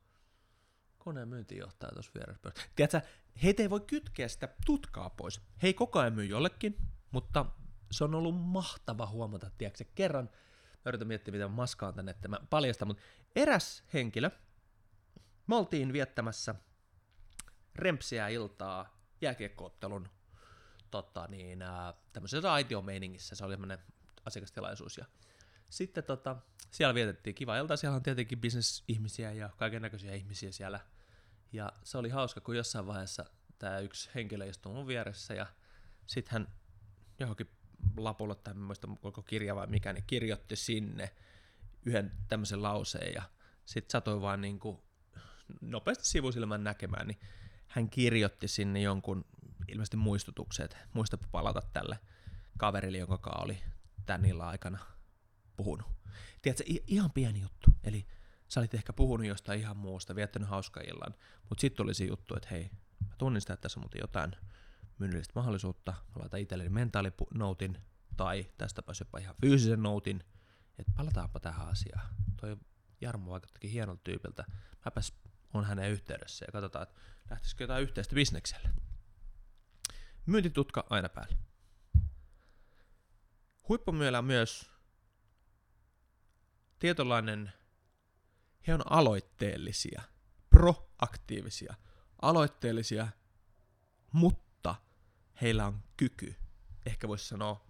koneen 0.99 1.29
myyntijohtaja 1.29 1.93
tuossa 1.93 2.13
vieressä 2.15 2.53
Tiedätkö, 2.77 3.01
heitä 3.43 3.63
ei 3.63 3.71
voi 3.71 3.81
kytkeä 3.81 4.29
sitä 4.29 4.49
tutkaa 4.67 5.11
pois. 5.11 5.41
He 5.63 5.73
koko 5.73 5.99
ajan 5.99 6.13
myy 6.13 6.27
jollekin, 6.27 6.77
mutta 7.11 7.47
se 7.91 8.05
on 8.05 8.15
ollut 8.15 8.41
mahtava 8.41 9.07
huomata, 9.07 9.51
tiedätkö, 9.59 9.85
kerran, 9.95 10.31
mä 10.85 10.89
yritän 10.89 11.09
miettiä, 11.09 11.33
mitä 11.33 11.49
maskaan 11.49 11.95
tänne, 11.95 12.11
että 12.11 12.29
mä 12.29 12.39
paljastan, 12.51 12.89
mutta 12.89 13.03
eräs 13.37 13.83
henkilö, 13.95 14.31
me 15.47 15.57
oltiin 15.57 15.93
viettämässä 15.93 16.55
rempsiä 17.75 18.29
iltaa 18.29 18.99
jääkiekkoottelun 19.21 20.09
tota, 20.91 21.27
niin, 21.27 21.63
ää, 21.63 21.95
tämmöisessä 22.13 22.53
aitiomeiningissä, 22.53 23.35
se 23.35 23.45
oli 23.45 23.53
semmoinen 23.53 23.79
asiakastilaisuus. 24.25 24.99
Ja 24.99 25.05
sitten 25.71 26.05
tota, 26.05 26.37
siellä 26.71 26.95
vietettiin 26.95 27.35
kiva 27.35 27.57
ilta, 27.57 27.77
siellä 27.77 27.97
on 27.97 28.03
tietenkin 28.03 28.41
bisnesihmisiä 28.41 29.33
ja 29.33 29.51
kaiken 29.57 29.83
näköisiä 29.83 30.15
ihmisiä 30.15 30.53
siellä. 30.53 30.81
Ja 31.53 31.73
se 31.85 31.99
oli 31.99 32.09
hauska, 32.09 32.41
kun 32.41 32.57
jossain 32.57 32.87
vaiheessa 32.87 33.25
tämä 33.59 33.79
yksi 33.79 34.11
henkilö 34.15 34.47
istui 34.47 34.73
mun 34.73 34.87
vieressä 34.87 35.35
ja 35.35 35.47
sitten 36.07 36.33
hän 36.33 36.49
johonkin 37.19 37.51
lapulle 37.97 38.35
tai 38.35 38.55
muista 38.55 38.89
koko 39.01 39.23
kirja 39.23 39.55
vai 39.55 39.67
mikä, 39.67 39.93
niin 39.93 40.05
kirjoitti 40.07 40.57
sinne 40.57 41.11
yhden 41.85 42.13
tämmöisen 42.29 42.63
lauseen 42.63 43.15
ja 43.15 43.23
sit 43.65 43.91
satoi 43.91 44.21
vaan 44.21 44.41
niinku 44.41 44.85
nopeasti 45.61 46.05
sivusilmän 46.05 46.65
näkemään, 46.65 47.07
niin 47.07 47.21
hän 47.69 47.91
kirjoitti 47.91 48.49
sinne 48.49 48.81
jonkun 48.81 49.25
ilmeisesti 49.69 49.97
muistutukset, 49.97 50.77
muista 50.93 51.19
palata 51.33 51.63
tälle 51.73 51.99
kaverille, 52.59 52.99
jonka 52.99 53.19
kanssa 53.19 53.43
oli 53.43 53.63
tän 54.07 54.25
illan 54.25 54.49
aikana 54.49 54.79
puhunut. 55.57 55.87
Tiedätkö, 56.43 56.65
ihan 56.87 57.11
pieni 57.11 57.41
juttu. 57.41 57.71
Eli 57.85 58.07
sä 58.49 58.61
olit 58.61 58.75
ehkä 58.75 58.93
puhunut 58.93 59.27
jostain 59.27 59.61
ihan 59.61 59.77
muusta, 59.77 60.15
viettänyt 60.15 60.49
hauska 60.49 60.81
illan, 60.81 61.15
mutta 61.49 61.61
sitten 61.61 61.77
tuli 61.77 61.95
se 61.95 62.05
juttu, 62.05 62.37
että 62.37 62.49
hei, 62.51 62.71
mä 63.09 63.15
tunnistan, 63.19 63.55
että 63.55 63.63
tässä 63.63 63.81
on 63.81 63.83
muuten 63.83 64.01
jotain 64.01 64.37
myynnillistä 64.99 65.33
mahdollisuutta, 65.35 65.93
mä 65.93 66.21
laitan 66.21 66.41
itselleni 66.41 66.71
mentaalinoutin, 66.71 67.79
tai 68.17 68.47
tästä 68.59 68.83
pääsi 68.83 69.03
jopa 69.03 69.19
ihan 69.19 69.35
fyysisen 69.41 69.83
noutin, 69.83 70.25
että 70.79 70.93
palataanpa 70.97 71.41
tähän 71.41 71.69
asiaan. 71.69 72.15
Toi 72.41 72.57
Jarmo 73.01 73.31
vaikuttikin 73.31 73.71
hienolta 73.71 74.01
tyypiltä. 74.05 74.45
Mäpäs 74.85 75.13
on 75.55 75.65
hänen 75.65 75.91
yhteydessä 75.91 76.45
ja 76.49 76.53
katsotaan, 76.53 76.83
että 76.83 77.01
lähtisikö 77.31 77.65
jotain 77.65 77.83
yhteistä 77.83 78.15
bisnekselle. 78.15 78.71
Myyntitutka 80.27 80.87
aina 80.91 81.09
päällä. 81.09 81.37
Huippumyöllä 83.69 84.19
on 84.19 84.25
myös 84.25 84.71
tietynlainen, 86.79 87.53
he 88.67 88.75
on 88.75 88.93
aloitteellisia, 88.93 90.03
proaktiivisia, 90.51 91.75
aloitteellisia, 92.23 93.09
mutta 94.13 94.44
heillä 95.43 95.67
on 95.67 95.83
kyky, 95.97 96.35
ehkä 96.87 97.09
voisi 97.09 97.29
sanoa, 97.29 97.67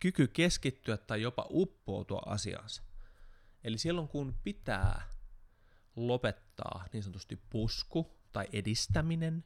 kyky 0.00 0.26
keskittyä 0.26 0.96
tai 0.96 1.22
jopa 1.22 1.46
uppoutua 1.50 2.22
asiansa. 2.26 2.82
Eli 3.64 3.78
silloin 3.78 4.08
kun 4.08 4.34
pitää 4.44 5.02
lopettaa 5.96 6.84
niin 6.92 7.02
sanotusti 7.02 7.36
pusku 7.50 8.18
tai 8.32 8.46
edistäminen, 8.52 9.44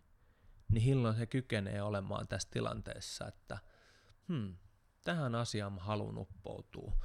niin 0.71 0.85
silloin 0.85 1.17
se 1.17 1.27
kykenee 1.27 1.83
olemaan 1.83 2.29
tässä 2.29 2.49
tilanteessa, 2.51 3.29
että 3.29 3.59
hmm, 4.29 4.57
tähän 5.05 5.35
asiaan 5.35 5.73
mä 5.73 5.81
haluan 5.81 6.19
uppoutua. 6.19 6.97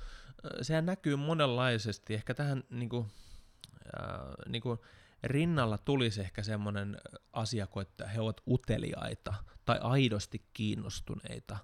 Sehän 0.62 0.86
näkyy 0.86 1.16
monenlaisesti. 1.16 2.14
Ehkä 2.14 2.34
tähän 2.34 2.64
niin 2.70 2.90
kuin, 2.90 3.06
äh, 4.00 4.50
niin 4.50 4.62
kuin 4.62 4.80
rinnalla 5.26 5.78
tulisi 5.78 6.22
ehkä 6.22 6.44
semmoinen 6.44 6.98
asia, 7.34 7.68
että 7.82 8.08
he 8.08 8.22
ovat 8.22 8.42
uteliaita 8.48 9.34
tai 9.66 9.80
aidosti 9.82 10.50
kiinnostuneita. 10.54 11.58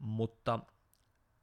Mutta 0.00 0.58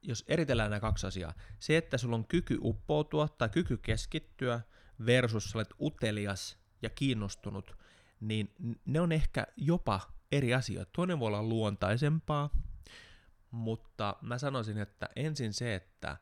jos 0.02 0.24
eritellään 0.28 0.70
nämä 0.70 0.80
kaksi 0.80 1.08
asiaa, 1.08 1.34
se, 1.60 1.78
että 1.78 1.98
sulla 1.98 2.16
on 2.16 2.28
kyky 2.28 2.58
uppoutua 2.62 3.28
tai 3.28 3.50
kyky 3.50 3.78
keskittyä 3.78 4.62
versus 5.06 5.56
olet 5.56 5.74
utelias 5.82 6.58
ja 6.82 6.90
kiinnostunut, 6.90 7.78
niin 8.20 8.54
ne 8.86 9.02
on 9.02 9.12
ehkä 9.12 9.48
jopa 9.58 10.02
eri 10.32 10.54
asioita. 10.54 10.92
Toinen 10.96 11.20
voi 11.20 11.28
olla 11.28 11.44
luontaisempaa, 11.44 12.50
mutta 13.52 14.16
mä 14.22 14.38
sanoisin, 14.38 14.78
että 14.78 15.10
ensin 15.16 15.54
se, 15.54 15.76
että 15.76 16.18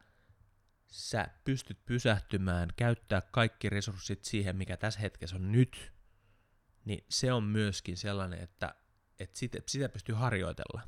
sä 0.88 1.28
pystyt 1.43 1.86
pysähtymään, 1.86 2.69
käyttää 2.76 3.21
kaikki 3.21 3.69
resurssit 3.69 4.24
siihen, 4.24 4.56
mikä 4.56 4.78
tässä 4.78 5.00
hetkessä 5.00 5.36
on 5.36 5.52
nyt, 5.52 5.93
niin 6.86 7.06
se 7.10 7.34
on 7.34 7.43
myöskin 7.43 7.98
sellainen, 7.98 8.39
että, 8.39 8.76
että 9.19 9.39
sitä, 9.39 9.60
sitä 9.67 9.89
pystyy 9.89 10.15
harjoitella. 10.15 10.82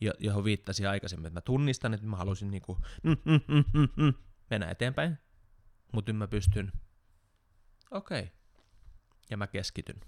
Jo, 0.00 0.12
johon 0.18 0.44
viittasin 0.44 0.88
aikaisemmin, 0.88 1.26
että 1.26 1.36
mä 1.36 1.40
tunnistan, 1.40 1.94
että 1.94 2.06
mä 2.06 2.16
haluaisin 2.16 2.50
niinku, 2.50 2.78
mm, 3.02 3.16
mm, 3.24 3.40
mm, 3.48 3.64
mm, 3.74 3.88
mm, 3.96 4.14
mennä 4.50 4.70
eteenpäin, 4.70 5.18
mutta 5.92 6.12
nyt 6.12 6.18
mä 6.18 6.28
pystyn, 6.28 6.72
okei, 7.90 8.20
okay. 8.20 8.32
ja 9.30 9.36
mä 9.36 9.46
keskityn 9.46 10.00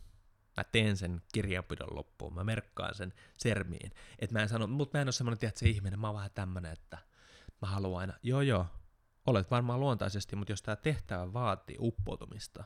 mä 0.57 0.65
teen 0.65 0.97
sen 0.97 1.23
kirjanpidon 1.33 1.97
loppuun, 1.97 2.35
mä 2.35 2.45
merkkaan 2.45 2.95
sen 2.95 3.13
sermiin. 3.39 3.93
Et 4.19 4.33
mä 4.33 4.43
en 4.43 4.49
sano, 4.49 4.67
mutta 4.67 4.99
mä 4.99 5.03
en 5.03 5.07
ole 5.07 5.13
semmoinen, 5.13 5.49
että 5.49 5.61
se 5.61 5.69
ihminen, 5.69 5.99
mä 5.99 6.07
oon 6.07 6.17
vähän 6.17 6.31
tämmönen, 6.35 6.73
että 6.73 6.99
mä 7.63 7.69
haluan 7.69 8.01
aina, 8.01 8.15
joo 8.23 8.41
joo, 8.41 8.67
olet 9.27 9.51
varmaan 9.51 9.81
luontaisesti, 9.81 10.37
mutta 10.37 10.53
jos 10.53 10.63
tämä 10.63 10.77
tehtävä 10.77 11.33
vaatii 11.33 11.77
uppoutumista, 11.81 12.65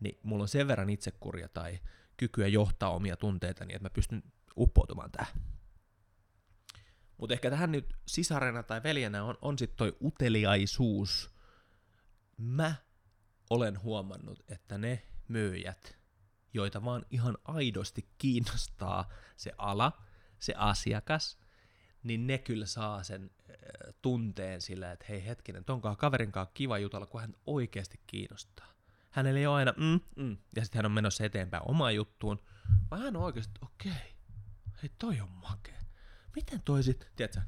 niin 0.00 0.18
mulla 0.22 0.42
on 0.42 0.48
sen 0.48 0.68
verran 0.68 0.90
itsekuria 0.90 1.48
tai 1.48 1.78
kykyä 2.16 2.48
johtaa 2.48 2.90
omia 2.90 3.16
tunteitani, 3.16 3.74
että 3.74 3.84
mä 3.84 3.90
pystyn 3.90 4.22
uppoutumaan 4.56 5.10
tähän. 5.10 5.34
Mutta 7.18 7.34
ehkä 7.34 7.50
tähän 7.50 7.72
nyt 7.72 7.94
sisarena 8.06 8.62
tai 8.62 8.82
veljenä 8.82 9.24
on, 9.24 9.38
on 9.42 9.58
sitten 9.58 9.76
toi 9.76 9.96
uteliaisuus. 10.02 11.30
Mä 12.36 12.74
olen 13.50 13.82
huomannut, 13.82 14.42
että 14.48 14.78
ne 14.78 15.02
myyjät, 15.28 15.98
joita 16.54 16.84
vaan 16.84 17.06
ihan 17.10 17.38
aidosti 17.44 18.08
kiinnostaa 18.18 19.08
se 19.36 19.52
ala, 19.58 20.02
se 20.38 20.54
asiakas, 20.56 21.38
niin 22.02 22.26
ne 22.26 22.38
kyllä 22.38 22.66
saa 22.66 23.02
sen 23.02 23.30
tunteen 24.02 24.60
sillä, 24.60 24.92
että 24.92 25.06
hei 25.08 25.26
hetkinen, 25.26 25.64
tonkaan 25.64 25.96
kaverin 25.96 26.32
kanssa 26.32 26.54
kiva 26.54 26.78
jutella, 26.78 27.06
kun 27.06 27.20
hän 27.20 27.34
oikeasti 27.46 28.00
kiinnostaa. 28.06 28.72
Hänellä 29.10 29.40
ei 29.40 29.46
ole 29.46 29.56
aina 29.56 29.74
mm, 29.76 30.00
mm, 30.16 30.36
ja 30.56 30.62
sitten 30.64 30.78
hän 30.78 30.86
on 30.86 30.92
menossa 30.92 31.24
eteenpäin 31.24 31.62
omaan 31.66 31.94
juttuun, 31.94 32.42
vaan 32.90 33.02
hän 33.02 33.16
on 33.16 33.22
oikeasti, 33.22 33.58
okei, 33.62 33.92
okay, 33.92 34.02
hei 34.82 34.90
toi 34.98 35.20
on 35.20 35.30
makea. 35.30 35.80
Miten 36.36 36.62
toi 36.62 36.82
sit, 36.82 37.10
tiedätkö, 37.16 37.40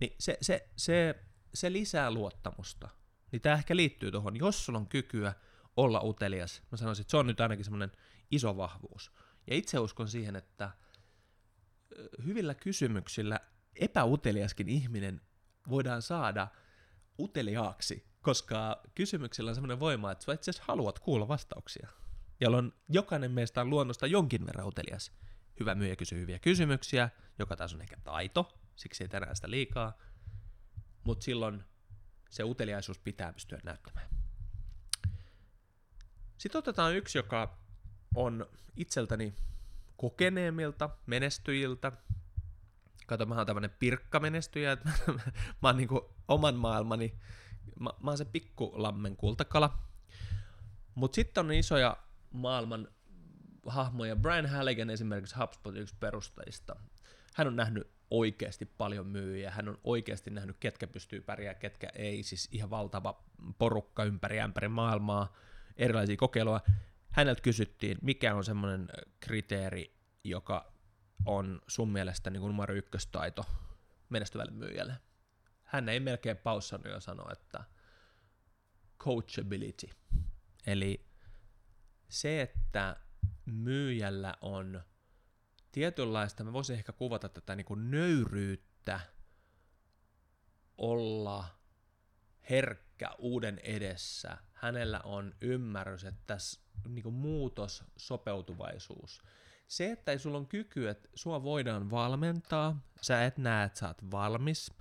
niin 0.00 0.16
se, 0.18 0.38
se, 0.40 0.68
se, 0.76 1.24
se 1.54 1.72
lisää 1.72 2.10
luottamusta. 2.10 2.88
Niin 3.32 3.42
tämä 3.42 3.56
ehkä 3.56 3.76
liittyy 3.76 4.10
tuohon, 4.10 4.36
jos 4.36 4.64
sulla 4.64 4.78
on 4.78 4.88
kykyä 4.88 5.34
olla 5.76 6.00
utelias, 6.00 6.62
mä 6.70 6.76
sanoisin, 6.76 7.02
että 7.02 7.10
se 7.10 7.16
on 7.16 7.26
nyt 7.26 7.40
ainakin 7.40 7.64
semmoinen 7.64 7.92
iso 8.30 8.56
vahvuus. 8.56 9.12
Ja 9.46 9.56
itse 9.56 9.78
uskon 9.78 10.08
siihen, 10.08 10.36
että 10.36 10.70
hyvillä 12.24 12.54
kysymyksillä 12.54 13.40
epäuteliaskin 13.76 14.68
ihminen 14.68 15.20
voidaan 15.68 16.02
saada 16.02 16.48
uteliaaksi, 17.18 18.06
koska 18.22 18.82
kysymyksillä 18.94 19.48
on 19.48 19.54
semmoinen 19.54 19.80
voima, 19.80 20.12
että 20.12 20.24
sä 20.24 20.32
itse 20.32 20.50
asiassa 20.50 20.64
haluat 20.68 20.98
kuulla 20.98 21.28
vastauksia, 21.28 21.88
jolloin 22.40 22.72
jokainen 22.88 23.30
meistä 23.30 23.60
on 23.60 23.70
luonnosta 23.70 24.06
jonkin 24.06 24.46
verran 24.46 24.66
utelias. 24.66 25.12
Hyvä 25.60 25.74
myyjä 25.74 25.96
kysyy 25.96 26.20
hyviä 26.20 26.38
kysymyksiä, 26.38 27.10
joka 27.38 27.56
taas 27.56 27.74
on 27.74 27.80
ehkä 27.80 27.96
taito, 28.04 28.58
siksi 28.76 29.04
ei 29.04 29.08
tänään 29.08 29.36
sitä 29.36 29.50
liikaa, 29.50 29.98
mutta 31.04 31.24
silloin 31.24 31.64
se 32.30 32.44
uteliaisuus 32.44 32.98
pitää 32.98 33.32
pystyä 33.32 33.58
näyttämään. 33.64 34.08
Sitten 36.38 36.58
otetaan 36.58 36.96
yksi, 36.96 37.18
joka 37.18 37.58
on 38.14 38.46
itseltäni 38.76 39.34
kokeneemmilta 39.96 40.90
menestyjiltä. 41.06 41.92
Kato, 43.06 43.26
mä 43.26 43.34
oon 43.34 43.46
tämmönen 43.46 43.70
pirkkamenestyjä, 43.78 44.72
että 44.72 44.90
mä, 45.62 45.68
oon 45.68 45.76
niinku 45.76 46.14
oman 46.28 46.54
maailmani, 46.54 47.18
mä, 47.80 47.90
mä 48.02 48.10
oon 48.10 48.18
se 48.18 48.24
pikkulammen 48.24 49.16
kultakala. 49.16 49.78
Mut 50.94 51.14
sitten 51.14 51.46
on 51.46 51.52
isoja 51.52 51.96
maailman 52.30 52.88
hahmoja. 53.66 54.16
Brian 54.16 54.46
Halligan 54.46 54.90
esimerkiksi 54.90 55.36
HubSpot 55.36 55.76
yksi 55.76 55.94
perustajista. 56.00 56.76
Hän 57.34 57.46
on 57.46 57.56
nähnyt 57.56 57.90
oikeasti 58.10 58.66
paljon 58.66 59.06
myyjiä, 59.06 59.50
hän 59.50 59.68
on 59.68 59.78
oikeasti 59.84 60.30
nähnyt, 60.30 60.56
ketkä 60.60 60.86
pystyy 60.86 61.20
pärjää, 61.20 61.54
ketkä 61.54 61.88
ei, 61.94 62.22
siis 62.22 62.48
ihan 62.52 62.70
valtava 62.70 63.22
porukka 63.58 64.04
ympäri 64.04 64.40
ämpäri 64.40 64.68
maailmaa, 64.68 65.36
erilaisia 65.76 66.16
kokeiluja 66.16 66.60
häneltä 67.12 67.42
kysyttiin, 67.42 67.98
mikä 68.02 68.34
on 68.34 68.44
semmoinen 68.44 68.88
kriteeri, 69.20 69.94
joka 70.24 70.72
on 71.26 71.60
sun 71.68 71.92
mielestä 71.92 72.30
niin 72.30 72.40
kuin 72.40 72.50
numero 72.50 72.74
ykköstaito 72.74 73.44
menestyvälle 74.08 74.52
myyjälle. 74.52 74.94
Hän 75.62 75.88
ei 75.88 76.00
melkein 76.00 76.36
paussannut 76.36 76.92
jo 76.92 77.00
sanoa, 77.00 77.32
että 77.32 77.64
coachability. 78.98 79.88
Eli 80.66 81.06
se, 82.08 82.42
että 82.42 82.96
myyjällä 83.44 84.34
on 84.40 84.82
tietynlaista, 85.72 86.44
mä 86.44 86.52
voisin 86.52 86.76
ehkä 86.76 86.92
kuvata 86.92 87.28
tätä 87.28 87.56
niin 87.56 87.64
kuin 87.64 87.90
nöyryyttä 87.90 89.00
olla 90.78 91.44
herkkä 92.50 93.10
uuden 93.18 93.58
edessä. 93.58 94.36
Hänellä 94.52 95.00
on 95.04 95.34
ymmärrys, 95.40 96.04
että 96.04 96.22
tässä 96.26 96.60
niin 96.88 97.02
kuin 97.02 97.14
muutos, 97.14 97.84
sopeutuvaisuus. 97.96 99.22
Se, 99.72 99.90
että 99.90 100.18
sulla 100.18 100.38
on 100.38 100.46
kyky, 100.46 100.88
että 100.88 101.08
sua 101.14 101.42
voidaan 101.42 101.90
valmentaa, 101.90 102.80
sä 103.00 103.24
et 103.24 103.38
näe, 103.38 103.66
että 103.66 103.78
sä 103.78 103.88
oot 103.88 104.10
valmis, 104.10 104.72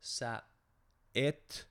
sä 0.00 0.42
et 1.14 1.68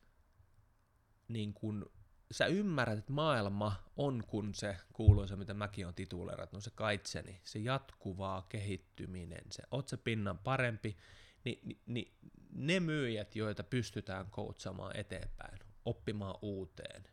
niin 1.27 1.53
kuin, 1.53 1.86
sä 2.32 2.45
ymmärrät, 2.45 2.97
että 2.97 3.13
maailma 3.13 3.84
on 3.97 4.23
kun 4.27 4.53
se 4.53 4.77
kuuluisa, 4.93 5.36
mitä 5.36 5.53
mäkin 5.53 5.88
on 5.88 5.93
tituleerat, 5.93 6.53
no 6.53 6.60
se 6.60 6.71
kaitseni, 6.75 7.41
se 7.43 7.60
jatkuvaa 7.60 8.41
kehittyminen, 8.41 9.43
se 9.51 9.63
oot 9.71 9.88
se 9.88 9.97
pinnan 9.97 10.38
parempi, 10.38 10.97
niin, 11.43 11.60
niin, 11.63 11.82
niin 11.86 12.17
ne 12.51 12.80
myyjät, 12.80 13.36
joita 13.36 13.63
pystytään 13.63 14.30
koutsamaan 14.30 14.97
eteenpäin, 14.97 15.60
oppimaan 15.86 16.36
uuteen. 16.41 17.03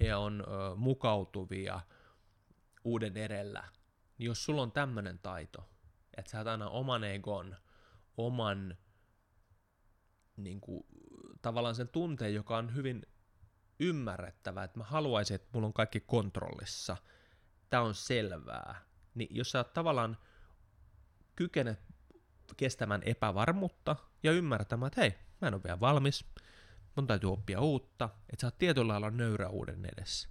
He 0.00 0.14
on 0.14 0.44
ö, 0.46 0.76
mukautuvia 0.76 1.80
uuden 2.84 3.16
edellä. 3.16 3.64
Niin 4.18 4.26
jos 4.26 4.44
sulla 4.44 4.62
on 4.62 4.72
tämmöinen 4.72 5.18
taito, 5.18 5.68
että 6.16 6.30
sä 6.30 6.38
oot 6.38 6.46
aina 6.46 6.68
oman 6.68 7.04
egon, 7.04 7.56
oman 8.16 8.76
niin 10.36 10.60
kuin, 10.60 10.86
tavallaan 11.42 11.74
sen 11.74 11.88
tunteen, 11.88 12.34
joka 12.34 12.56
on 12.56 12.74
hyvin 12.74 13.06
ymmärrettävä, 13.80 14.64
että 14.64 14.78
mä 14.78 14.84
haluaisin, 14.84 15.34
että 15.34 15.48
mulla 15.52 15.66
on 15.66 15.72
kaikki 15.72 16.00
kontrollissa, 16.00 16.96
tämä 17.70 17.82
on 17.82 17.94
selvää, 17.94 18.80
niin 19.14 19.36
jos 19.36 19.50
sä 19.50 19.64
tavallaan 19.64 20.16
kykenet 21.36 21.80
kestämään 22.56 23.02
epävarmuutta 23.04 23.96
ja 24.22 24.32
ymmärtämään, 24.32 24.86
että 24.86 25.00
hei, 25.00 25.14
mä 25.40 25.48
en 25.48 25.54
ole 25.54 25.62
vielä 25.64 25.80
valmis, 25.80 26.26
mun 26.96 27.06
täytyy 27.06 27.32
oppia 27.32 27.60
uutta, 27.60 28.08
että 28.30 28.40
sä 28.40 28.46
oot 28.46 28.58
tietyllä 28.58 28.92
lailla 28.92 29.10
nöyrä 29.10 29.48
uuden 29.48 29.84
edessä, 29.96 30.28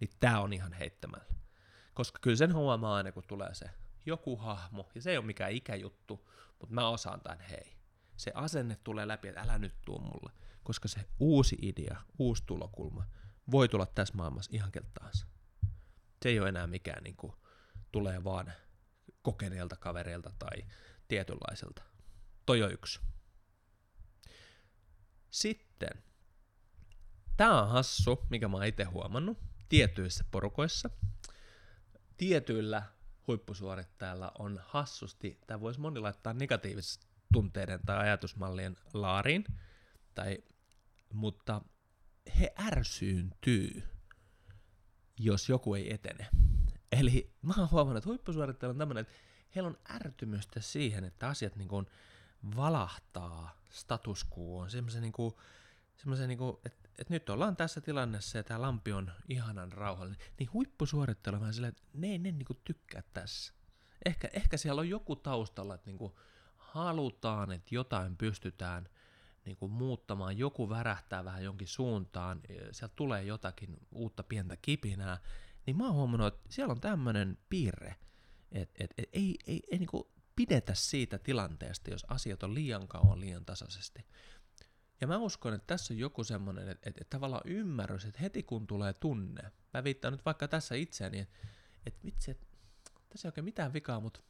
niin 0.00 0.10
tää 0.20 0.40
on 0.40 0.52
ihan 0.52 0.72
heittämällä. 0.72 1.41
Koska 1.94 2.18
kyllä 2.22 2.36
sen 2.36 2.54
huomaa 2.54 2.94
aina, 2.94 3.12
kun 3.12 3.22
tulee 3.28 3.54
se 3.54 3.70
joku 4.06 4.36
hahmo, 4.36 4.88
ja 4.94 5.02
se 5.02 5.10
ei 5.10 5.16
ole 5.16 5.26
mikään 5.26 5.52
ikäjuttu, 5.52 6.28
mutta 6.60 6.74
mä 6.74 6.88
osaan 6.88 7.20
tämän 7.20 7.40
hei. 7.40 7.76
Se 8.16 8.32
asenne 8.34 8.76
tulee 8.84 9.08
läpi, 9.08 9.28
että 9.28 9.40
älä 9.40 9.58
nyt 9.58 9.74
tuo 9.84 9.98
mulle, 9.98 10.32
koska 10.62 10.88
se 10.88 11.08
uusi 11.20 11.56
idea, 11.62 12.00
uusi 12.18 12.42
tulokulma 12.46 13.04
voi 13.50 13.68
tulla 13.68 13.86
tässä 13.86 14.14
maailmassa 14.14 14.50
ihan 14.54 14.72
keltä. 14.72 15.10
Se 16.22 16.28
ei 16.28 16.40
ole 16.40 16.48
enää 16.48 16.66
mikään 16.66 17.02
niin 17.04 17.16
kuin, 17.16 17.32
tulee 17.92 18.24
vaan 18.24 18.52
kokeneelta 19.22 19.76
kavereilta 19.76 20.32
tai 20.38 20.64
tietynlaiselta. 21.08 21.82
Toi 22.46 22.62
on 22.62 22.72
yksi. 22.72 23.00
Sitten, 25.30 26.02
tämä 27.36 27.62
on 27.62 27.68
hassu, 27.68 28.26
mikä 28.30 28.48
mä 28.48 28.56
oon 28.56 28.66
itse 28.66 28.84
huomannut 28.84 29.38
tietyissä 29.68 30.24
porukoissa. 30.30 30.90
Tietyillä 32.22 32.82
huippusuorittajilla 33.26 34.32
on 34.38 34.60
hassusti, 34.64 35.38
tämä 35.46 35.60
voisi 35.60 35.80
moni 35.80 36.00
laittaa 36.00 36.32
negatiivisesti 36.32 37.06
tunteiden 37.32 37.80
tai 37.86 37.98
ajatusmallien 37.98 38.76
laariin, 38.94 39.44
tai, 40.14 40.38
mutta 41.12 41.62
he 42.40 42.52
ärsyyntyy, 42.66 43.82
jos 45.18 45.48
joku 45.48 45.74
ei 45.74 45.94
etene. 45.94 46.28
Eli 46.92 47.34
mä 47.42 47.54
oon 47.58 47.70
huomannut, 47.70 47.96
että 47.96 48.08
huippusuorittajilla 48.08 48.72
on 48.72 48.78
tämmöinen, 48.78 49.02
että 49.02 49.14
heillä 49.54 49.68
on 49.68 49.78
ärtymystä 49.90 50.60
siihen, 50.60 51.04
että 51.04 51.28
asiat 51.28 51.56
niin 51.56 51.68
kuin 51.68 51.86
valahtaa 52.56 53.60
status 53.70 54.26
quoon, 54.38 54.70
semmoisen 54.70 55.02
niin 55.02 55.12
kuin, 55.12 55.34
niin 56.26 56.38
kuin, 56.38 56.56
että, 56.64 56.81
että 56.98 57.14
nyt 57.14 57.30
ollaan 57.30 57.56
tässä 57.56 57.80
tilannessa 57.80 58.38
ja 58.38 58.44
tämä 58.44 58.62
lampi 58.62 58.92
on 58.92 59.10
ihanan 59.28 59.72
rauhallinen, 59.72 60.20
niin 60.38 60.52
huippusuorittelu 60.52 61.34
on 61.36 61.40
vähän 61.40 61.54
silleen, 61.54 61.68
että 61.68 61.82
ne 61.94 62.06
ei 62.06 62.18
ne 62.18 62.32
niin 62.32 62.46
kuin 62.46 62.60
tykkää 62.64 63.02
tässä. 63.14 63.52
Ehkä, 64.04 64.28
ehkä 64.32 64.56
siellä 64.56 64.80
on 64.80 64.88
joku 64.88 65.16
taustalla, 65.16 65.74
että 65.74 65.90
niin 65.90 65.98
kuin 65.98 66.12
halutaan, 66.56 67.52
että 67.52 67.74
jotain 67.74 68.16
pystytään 68.16 68.88
niin 69.44 69.56
kuin 69.56 69.72
muuttamaan, 69.72 70.38
joku 70.38 70.68
värähtää 70.68 71.24
vähän 71.24 71.44
jonkin 71.44 71.68
suuntaan, 71.68 72.40
sieltä 72.72 72.94
tulee 72.96 73.22
jotakin 73.24 73.76
uutta 73.92 74.22
pientä 74.22 74.56
kipinää, 74.56 75.18
niin 75.66 75.76
mä 75.76 75.84
oon 75.84 75.94
huomannut, 75.94 76.34
että 76.34 76.52
siellä 76.52 76.72
on 76.72 76.80
tämmöinen 76.80 77.38
piirre, 77.50 77.96
että 78.52 78.84
et, 78.84 78.90
et, 78.98 79.08
ei, 79.12 79.36
ei, 79.46 79.60
ei 79.70 79.78
niin 79.78 80.04
pidetä 80.36 80.74
siitä 80.74 81.18
tilanteesta, 81.18 81.90
jos 81.90 82.06
asiat 82.08 82.42
on 82.42 82.54
liian 82.54 82.88
kauan 82.88 83.20
liian 83.20 83.44
tasaisesti. 83.44 84.06
Ja 85.02 85.08
mä 85.08 85.16
uskon, 85.16 85.54
että 85.54 85.66
tässä 85.66 85.94
on 85.94 85.98
joku 85.98 86.24
semmoinen, 86.24 86.68
että, 86.68 86.88
että, 86.88 87.00
että 87.00 87.16
tavallaan 87.16 87.42
ymmärrys, 87.44 88.04
että 88.04 88.20
heti 88.20 88.42
kun 88.42 88.66
tulee 88.66 88.92
tunne, 88.92 89.52
mä 89.74 89.84
viittaan 89.84 90.12
nyt 90.12 90.24
vaikka 90.24 90.48
tässä 90.48 90.74
itseäni, 90.74 91.18
että, 91.18 91.36
että 91.86 92.04
vitsi, 92.04 92.30
että 92.30 92.46
tässä 93.08 93.28
ei 93.28 93.30
oikein 93.30 93.44
mitään 93.44 93.72
vikaa, 93.72 94.00
mutta 94.00 94.20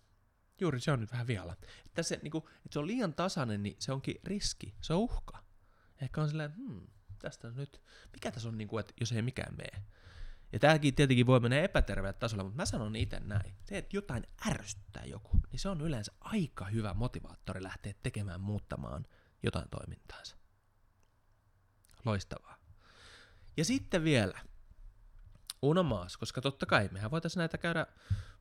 juuri 0.60 0.80
se 0.80 0.92
on 0.92 1.00
nyt 1.00 1.12
vähän 1.12 1.26
vialla. 1.26 1.52
Että, 1.52 1.66
tässä, 1.94 2.16
niin 2.22 2.30
kuin, 2.30 2.44
että 2.44 2.68
se 2.72 2.78
on 2.78 2.86
liian 2.86 3.14
tasainen, 3.14 3.62
niin 3.62 3.76
se 3.78 3.92
onkin 3.92 4.14
riski, 4.24 4.74
se 4.80 4.94
on 4.94 5.00
uhka. 5.00 5.44
Ehkä 6.02 6.22
on 6.22 6.28
silleen, 6.28 6.54
hmm, 6.56 6.86
tästä 7.18 7.48
on 7.48 7.56
nyt, 7.56 7.82
mikä 8.12 8.30
tässä 8.30 8.48
on, 8.48 8.58
niin 8.58 8.68
kuin, 8.68 8.80
että 8.80 8.94
jos 9.00 9.12
ei 9.12 9.22
mikään 9.22 9.56
mene. 9.56 9.84
Ja 10.52 10.58
tämäkin 10.58 10.94
tietenkin 10.94 11.26
voi 11.26 11.40
mennä 11.40 11.60
epäterveelle 11.60 12.18
tasolle, 12.18 12.44
mutta 12.44 12.56
mä 12.56 12.66
sanon 12.66 12.96
itse 12.96 13.20
näin. 13.20 13.54
Se, 13.64 13.78
että 13.78 13.96
jotain 13.96 14.26
ärsyttää 14.48 15.04
joku, 15.04 15.40
niin 15.50 15.60
se 15.60 15.68
on 15.68 15.80
yleensä 15.80 16.12
aika 16.20 16.64
hyvä 16.64 16.94
motivaattori 16.94 17.62
lähteä 17.62 17.94
tekemään, 18.02 18.40
muuttamaan 18.40 19.06
jotain 19.42 19.68
toimintaansa. 19.70 20.41
Loistavaa. 22.04 22.56
Ja 23.56 23.64
sitten 23.64 24.04
vielä 24.04 24.40
Unomaas, 25.62 26.16
koska 26.16 26.40
totta 26.40 26.66
kai 26.66 26.88
mehän 26.92 27.10
voitaisiin 27.10 27.40
näitä 27.40 27.58
käydä 27.58 27.86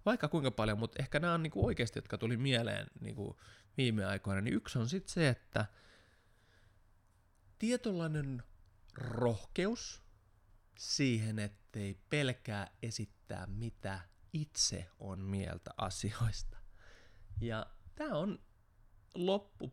vaikka 0.06 0.28
kuinka 0.28 0.52
paljon, 0.52 0.80
mutta 0.80 0.98
ehkä 1.00 1.20
nämä 1.20 1.34
on 1.34 1.44
niinku 1.44 1.66
oikeasti, 1.66 1.98
jotka 1.98 2.18
tuli 2.18 2.38
mieleen 2.38 2.88
niinku 3.00 3.40
viime 3.78 4.06
aikoina, 4.06 4.42
niin 4.42 4.54
yksi 4.54 4.80
on 4.80 4.90
sitten 4.90 5.14
se, 5.14 5.30
että 5.30 5.66
tietynlainen 7.60 8.44
rohkeus 8.94 10.02
siihen, 10.78 11.40
ettei 11.40 12.00
pelkää 12.10 12.72
esittää, 12.84 13.46
mitä 13.48 14.00
itse 14.34 14.90
on 15.00 15.20
mieltä 15.20 15.72
asioista. 15.78 16.58
Ja 17.42 17.66
tämä 17.96 18.16
on 18.18 18.40
loppu, 19.16 19.72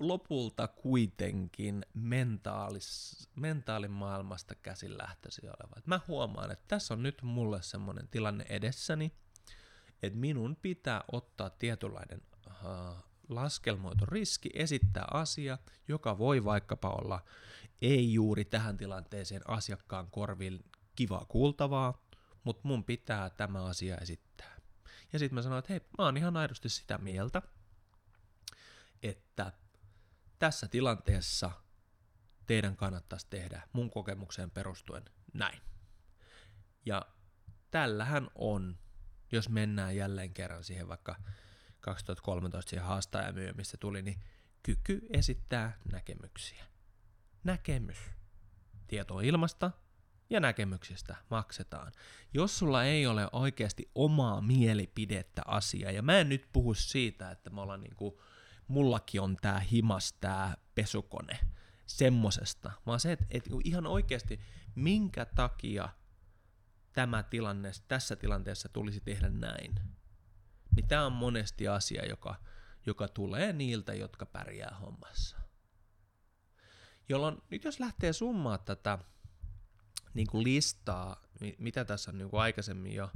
lopulta 0.00 0.68
kuitenkin 0.68 1.86
mentaalis, 1.94 3.28
mentaalimaailmasta 3.36 4.54
käsin 4.54 4.98
lähtöisin 4.98 5.48
oleva. 5.48 5.74
Et 5.76 5.86
mä 5.86 6.00
huomaan, 6.08 6.50
että 6.50 6.64
tässä 6.68 6.94
on 6.94 7.02
nyt 7.02 7.22
mulle 7.22 7.62
semmoinen 7.62 8.08
tilanne 8.08 8.46
edessäni, 8.48 9.12
että 10.02 10.18
minun 10.18 10.56
pitää 10.62 11.04
ottaa 11.12 11.50
tietynlainen 11.50 12.22
uh, 12.46 12.96
laskelmoitu 13.28 14.06
riski, 14.06 14.50
esittää 14.54 15.04
asia, 15.10 15.58
joka 15.88 16.18
voi 16.18 16.44
vaikkapa 16.44 16.90
olla 16.90 17.24
ei 17.82 18.12
juuri 18.12 18.44
tähän 18.44 18.76
tilanteeseen 18.76 19.50
asiakkaan 19.50 20.10
korviin 20.10 20.64
kivaa 20.96 21.24
kuultavaa, 21.28 22.06
mutta 22.44 22.68
mun 22.68 22.84
pitää 22.84 23.30
tämä 23.30 23.64
asia 23.64 23.98
esittää. 23.98 24.56
Ja 25.12 25.18
sitten 25.18 25.34
mä 25.34 25.42
sanoin, 25.42 25.58
että 25.58 25.72
hei, 25.72 25.80
mä 25.98 26.04
oon 26.04 26.16
ihan 26.16 26.36
aidosti 26.36 26.68
sitä 26.68 26.98
mieltä, 26.98 27.42
että 29.02 29.52
tässä 30.38 30.68
tilanteessa 30.68 31.50
teidän 32.46 32.76
kannattaisi 32.76 33.26
tehdä 33.30 33.62
mun 33.72 33.90
kokemukseen 33.90 34.50
perustuen 34.50 35.02
näin. 35.34 35.60
Ja 36.86 37.06
tällähän 37.70 38.28
on, 38.34 38.78
jos 39.32 39.48
mennään 39.48 39.96
jälleen 39.96 40.34
kerran 40.34 40.64
siihen 40.64 40.88
vaikka 40.88 41.16
2013 41.80 42.70
siihen 42.70 42.86
haastajamyö, 42.86 43.52
mistä 43.52 43.76
tuli, 43.76 44.02
niin 44.02 44.20
kyky 44.62 45.06
esittää 45.10 45.78
näkemyksiä. 45.92 46.64
Näkemys. 47.44 47.98
Tieto 48.86 49.20
ilmasta 49.20 49.70
ja 50.30 50.40
näkemyksistä 50.40 51.16
maksetaan. 51.30 51.92
Jos 52.34 52.58
sulla 52.58 52.84
ei 52.84 53.06
ole 53.06 53.28
oikeasti 53.32 53.90
omaa 53.94 54.40
mielipidettä 54.40 55.42
asiaa, 55.46 55.90
ja 55.90 56.02
mä 56.02 56.18
en 56.18 56.28
nyt 56.28 56.48
puhu 56.52 56.74
siitä, 56.74 57.30
että 57.30 57.50
me 57.50 57.60
ollaan 57.60 57.80
niinku, 57.80 58.22
mullakin 58.68 59.20
on 59.20 59.36
tää 59.42 59.60
himas, 59.60 60.12
tää 60.12 60.56
pesukone, 60.74 61.38
semmosesta, 61.86 62.72
vaan 62.86 63.00
se, 63.00 63.12
että, 63.12 63.26
että 63.30 63.50
ihan 63.64 63.86
oikeasti 63.86 64.40
minkä 64.74 65.24
takia 65.24 65.88
tämä 66.92 67.22
tilanne, 67.22 67.70
tässä 67.88 68.16
tilanteessa 68.16 68.68
tulisi 68.68 69.00
tehdä 69.00 69.28
näin 69.28 69.80
niin 70.76 70.88
tämä 70.88 71.06
on 71.06 71.12
monesti 71.12 71.68
asia, 71.68 72.06
joka, 72.06 72.34
joka 72.86 73.08
tulee 73.08 73.52
niiltä, 73.52 73.94
jotka 73.94 74.26
pärjää 74.26 74.76
hommassa. 74.80 75.36
Jolloin 77.08 77.42
nyt 77.50 77.64
jos 77.64 77.80
lähtee 77.80 78.12
summaa 78.12 78.58
tätä 78.58 78.98
niin 80.14 80.26
kuin 80.26 80.44
listaa, 80.44 81.22
mitä 81.58 81.84
tässä 81.84 82.10
on 82.10 82.18
niin 82.18 82.30
kuin 82.30 82.40
aikaisemmin 82.40 82.94
jo 82.94 83.10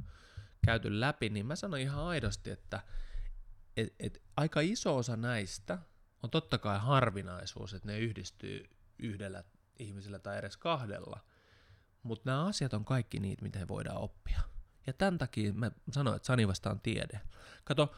käyty 0.65 1.01
läpi, 1.01 1.29
niin 1.29 1.47
mä 1.47 1.57
sanon 1.57 1.81
ihan 1.81 2.05
aidosti, 2.05 2.51
että 2.51 2.83
et, 3.81 3.95
et 3.99 4.23
aika 4.37 4.61
iso 4.61 4.97
osa 4.97 5.17
näistä 5.17 5.79
on 6.23 6.31
totta 6.31 6.59
kai 6.59 6.79
harvinaisuus, 6.79 7.75
että 7.75 7.89
ne 7.89 7.99
yhdistyy 7.99 8.71
yhdellä 8.99 9.45
ihmisellä 9.79 10.19
tai 10.19 10.39
edes 10.39 10.57
kahdella, 10.57 11.21
mutta 12.03 12.31
nämä 12.31 12.47
asiat 12.47 12.75
on 12.75 12.85
kaikki 12.85 13.21
niitä, 13.21 13.43
mitä 13.43 13.69
voidaan 13.69 13.97
oppia. 13.97 14.41
Ja 14.87 14.93
tämän 14.93 15.19
takia 15.19 15.53
mä 15.53 15.71
sanoin, 15.93 16.17
että 16.17 16.27
Sani 16.27 16.49
vastaan 16.49 16.81
tiede. 16.81 17.21
Kato, 17.65 17.95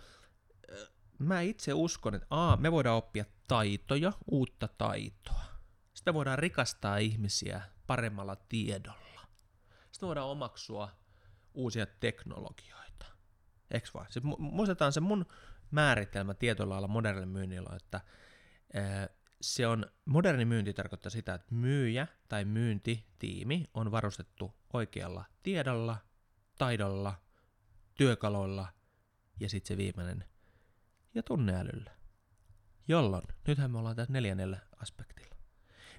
mä 1.19 1.41
itse 1.41 1.75
uskon, 1.75 2.15
että 2.15 2.27
A, 2.31 2.57
me 2.57 2.73
voidaan 2.73 2.97
oppia 2.97 3.25
taitoja, 3.49 4.13
uutta 4.31 4.69
taitoa. 4.69 5.45
Sitä 5.95 6.15
voidaan 6.15 6.39
rikastaa 6.39 6.97
ihmisiä 6.97 7.63
paremmalla 7.87 8.37
tiedolla. 8.37 9.21
Sitten 9.93 10.07
voidaan 10.07 10.29
omaksua 10.29 10.91
uusia 11.55 11.87
teknologioita. 11.87 13.07
Eikö 13.71 13.89
vaan? 13.95 14.07
Sitten 14.11 14.33
muistetaan 14.39 14.93
se 14.93 15.01
mun 15.01 15.27
määritelmä 15.73 16.35
tietyllä 16.35 16.69
lailla 16.69 16.89
modernille 16.89 17.27
myynnillä, 17.27 17.77
että 17.77 18.01
se 19.41 19.67
on, 19.67 19.87
moderni 20.05 20.45
myynti 20.45 20.73
tarkoittaa 20.73 21.11
sitä, 21.11 21.35
että 21.35 21.55
myyjä 21.55 22.07
tai 22.29 22.45
myyntitiimi 22.45 23.65
on 23.75 23.91
varustettu 23.91 24.55
oikealla 24.73 25.25
tiedolla, 25.43 25.97
taidolla, 26.59 27.15
työkaloilla 27.95 28.69
ja 29.41 29.49
sitten 29.49 29.69
se 29.69 29.77
viimeinen 29.77 30.25
ja 31.15 31.23
tunneälyllä. 31.23 31.91
Jolloin, 32.89 33.25
nythän 33.47 33.71
me 33.71 33.79
ollaan 33.79 33.97
tässä 33.97 34.13
neljännellä 34.13 34.59
aspektilla. 34.77 35.37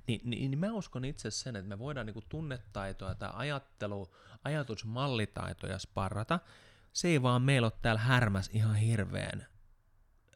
Niin, 0.07 0.21
niin, 0.23 0.51
niin 0.51 0.59
mä 0.59 0.71
uskon 0.71 1.05
itse 1.05 1.31
sen, 1.31 1.55
että 1.55 1.69
me 1.69 1.79
voidaan 1.79 2.05
niinku 2.05 2.23
tunnetaitoja 2.29 3.15
tai 3.15 3.29
ajattelu, 3.33 4.15
ajatusmallitaitoja 4.43 5.79
sparrata. 5.79 6.39
Se 6.93 7.07
ei 7.07 7.21
vaan 7.21 7.41
meillä 7.41 7.65
ole 7.65 7.79
täällä 7.81 8.01
härmäs 8.01 8.49
ihan 8.53 8.75
hirveän 8.75 9.47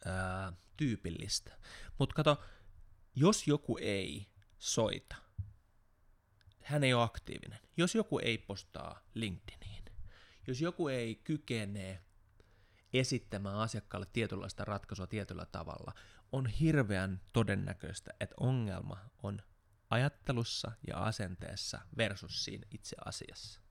ää, 0.06 0.54
tyypillistä. 0.78 1.58
Mutta 2.00 2.16
kato, 2.16 2.44
jos 3.16 3.48
joku 3.48 3.78
ei 3.82 4.28
soita, 4.58 5.16
hän 6.64 6.84
ei 6.84 6.94
ole 6.94 7.04
aktiivinen. 7.04 7.60
Jos 7.78 7.96
joku 7.96 8.20
ei 8.20 8.38
postaa 8.38 9.00
LinkedIniin, 9.14 9.84
jos 10.48 10.62
joku 10.62 10.88
ei 10.88 11.16
kykene 11.16 12.02
esittämään 12.94 13.56
asiakkaalle 13.56 14.08
tietynlaista 14.14 14.66
ratkaisua 14.66 15.08
tietyllä 15.08 15.46
tavalla, 15.46 15.94
on 16.32 16.48
hirveän 16.48 17.22
todennäköistä, 17.34 18.12
että 18.20 18.36
ongelma 18.40 18.98
on 19.24 19.42
ajattelussa 19.90 20.72
ja 20.88 20.98
asenteessa 20.98 21.80
versus 21.98 22.46
siinä 22.46 22.68
itse 22.72 22.96
asiassa. 23.06 23.62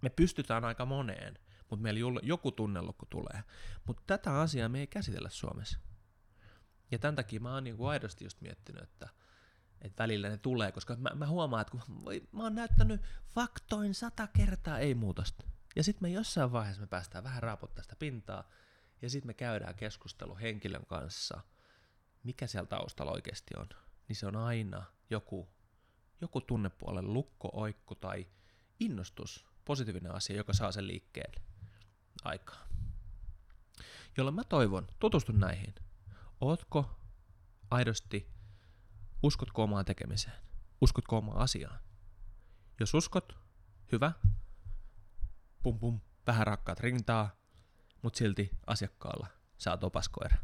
Me 0.00 0.10
pystytään 0.10 0.64
aika 0.64 0.86
moneen, 0.86 1.38
mutta 1.72 1.82
meillä 1.82 2.20
joku 2.22 2.52
tunnelukku 2.52 3.06
tulee. 3.06 3.44
Mutta 3.86 4.02
tätä 4.06 4.40
asiaa 4.40 4.68
me 4.68 4.80
ei 4.80 4.86
käsitellä 4.86 5.28
Suomessa. 5.28 5.78
Ja 6.90 6.98
tämän 6.98 7.16
takia 7.16 7.40
mä 7.40 7.54
oon 7.54 7.64
niinku 7.64 7.86
aidosti 7.86 8.24
just 8.24 8.40
miettinyt, 8.40 8.82
että, 8.82 9.08
että 9.80 10.02
välillä 10.02 10.28
ne 10.28 10.36
tulee, 10.36 10.72
koska 10.72 10.96
mä, 10.96 11.10
mä 11.14 11.26
huomaan, 11.26 11.60
että 11.60 11.70
kun 11.70 12.04
voi, 12.04 12.28
mä 12.32 12.42
oon 12.42 12.54
näyttänyt 12.54 13.00
faktoin 13.28 13.94
sata 13.94 14.26
kertaa 14.26 14.78
ei 14.78 14.94
muutosta. 14.94 15.44
Ja 15.76 15.84
sitten 15.84 16.02
me 16.02 16.10
jossain 16.10 16.52
vaiheessa 16.52 16.80
me 16.80 16.86
päästään 16.86 17.24
vähän 17.24 17.42
raaputtaa 17.42 17.82
sitä 17.82 17.96
pintaa, 17.96 18.48
ja 19.02 19.10
sitten 19.10 19.26
me 19.26 19.34
käydään 19.34 19.74
keskustelu 19.74 20.36
henkilön 20.36 20.86
kanssa, 20.86 21.40
mikä 22.22 22.46
siellä 22.46 22.66
taustalla 22.66 23.12
oikeasti 23.12 23.54
on. 23.56 23.68
Niin 24.08 24.16
se 24.16 24.26
on 24.26 24.36
aina 24.36 24.84
joku, 25.10 25.48
joku 26.20 26.40
tunnepuolen 26.40 27.12
lukko, 27.12 27.50
oikku 27.52 27.94
tai 27.94 28.26
innostus, 28.80 29.46
positiivinen 29.64 30.14
asia, 30.14 30.36
joka 30.36 30.52
saa 30.52 30.72
sen 30.72 30.86
liikkeelle 30.86 31.51
aikaa. 32.24 32.68
Jolloin 34.16 34.34
mä 34.34 34.44
toivon, 34.44 34.86
tutustun 34.98 35.40
näihin. 35.40 35.74
Ootko 36.40 37.00
aidosti, 37.70 38.32
uskotko 39.22 39.62
omaan 39.62 39.84
tekemiseen? 39.84 40.36
Uskotko 40.80 41.18
omaan 41.18 41.38
asiaan? 41.38 41.78
Jos 42.80 42.94
uskot, 42.94 43.38
hyvä. 43.92 44.12
Pum 45.62 45.78
pum, 45.78 46.00
vähän 46.26 46.46
rakkaat 46.46 46.80
rintaa, 46.80 47.30
mutta 48.02 48.18
silti 48.18 48.50
asiakkaalla 48.66 49.26
oot 49.70 49.84
opaskoira. 49.84 50.36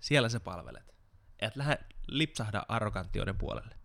Siellä 0.00 0.28
sä 0.28 0.40
palvelet. 0.40 0.94
Et 1.38 1.56
lähde 1.56 1.78
lipsahda 2.06 2.66
arrogantioiden 2.68 3.38
puolelle. 3.38 3.78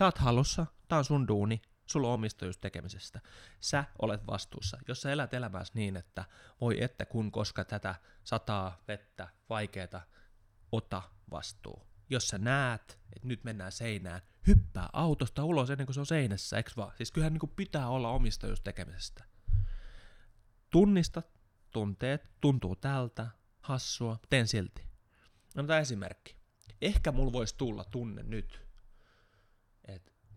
Oot 0.00 0.18
halussa, 0.18 0.66
tää 0.88 0.98
on 0.98 1.04
sun 1.04 1.28
duuni, 1.28 1.62
sulla 1.90 2.08
on 2.08 2.14
omistajuus 2.14 2.58
tekemisestä. 2.58 3.20
Sä 3.60 3.84
olet 4.02 4.26
vastuussa. 4.26 4.78
Jos 4.88 5.02
sä 5.02 5.12
elät 5.12 5.34
elämässä 5.34 5.72
niin, 5.76 5.96
että 5.96 6.24
voi 6.60 6.82
että 6.82 7.06
kun 7.06 7.32
koska 7.32 7.64
tätä 7.64 7.94
sataa 8.24 8.82
vettä, 8.88 9.28
vaikeeta, 9.48 10.00
ota 10.72 11.02
vastuu. 11.30 11.88
Jos 12.10 12.28
sä 12.28 12.38
näet, 12.38 12.98
että 13.16 13.28
nyt 13.28 13.44
mennään 13.44 13.72
seinään, 13.72 14.22
hyppää 14.46 14.88
autosta 14.92 15.44
ulos 15.44 15.70
ennen 15.70 15.86
kuin 15.86 15.94
se 15.94 16.00
on 16.00 16.06
seinässä, 16.06 16.56
eikö 16.56 16.70
vaan? 16.76 16.92
Siis 16.96 17.12
kyllähän 17.12 17.32
niin 17.32 17.40
kuin 17.40 17.52
pitää 17.56 17.88
olla 17.88 18.10
omistajuus 18.10 18.60
tekemisestä. 18.60 19.24
Tunnista 20.70 21.22
tunteet, 21.72 22.30
tuntuu 22.40 22.76
tältä, 22.76 23.26
hassua, 23.60 24.18
teen 24.30 24.48
silti. 24.48 24.88
Tämä 25.54 25.78
esimerkki. 25.78 26.36
Ehkä 26.80 27.12
mulla 27.12 27.32
voisi 27.32 27.54
tulla 27.56 27.84
tunne 27.84 28.22
nyt, 28.22 28.67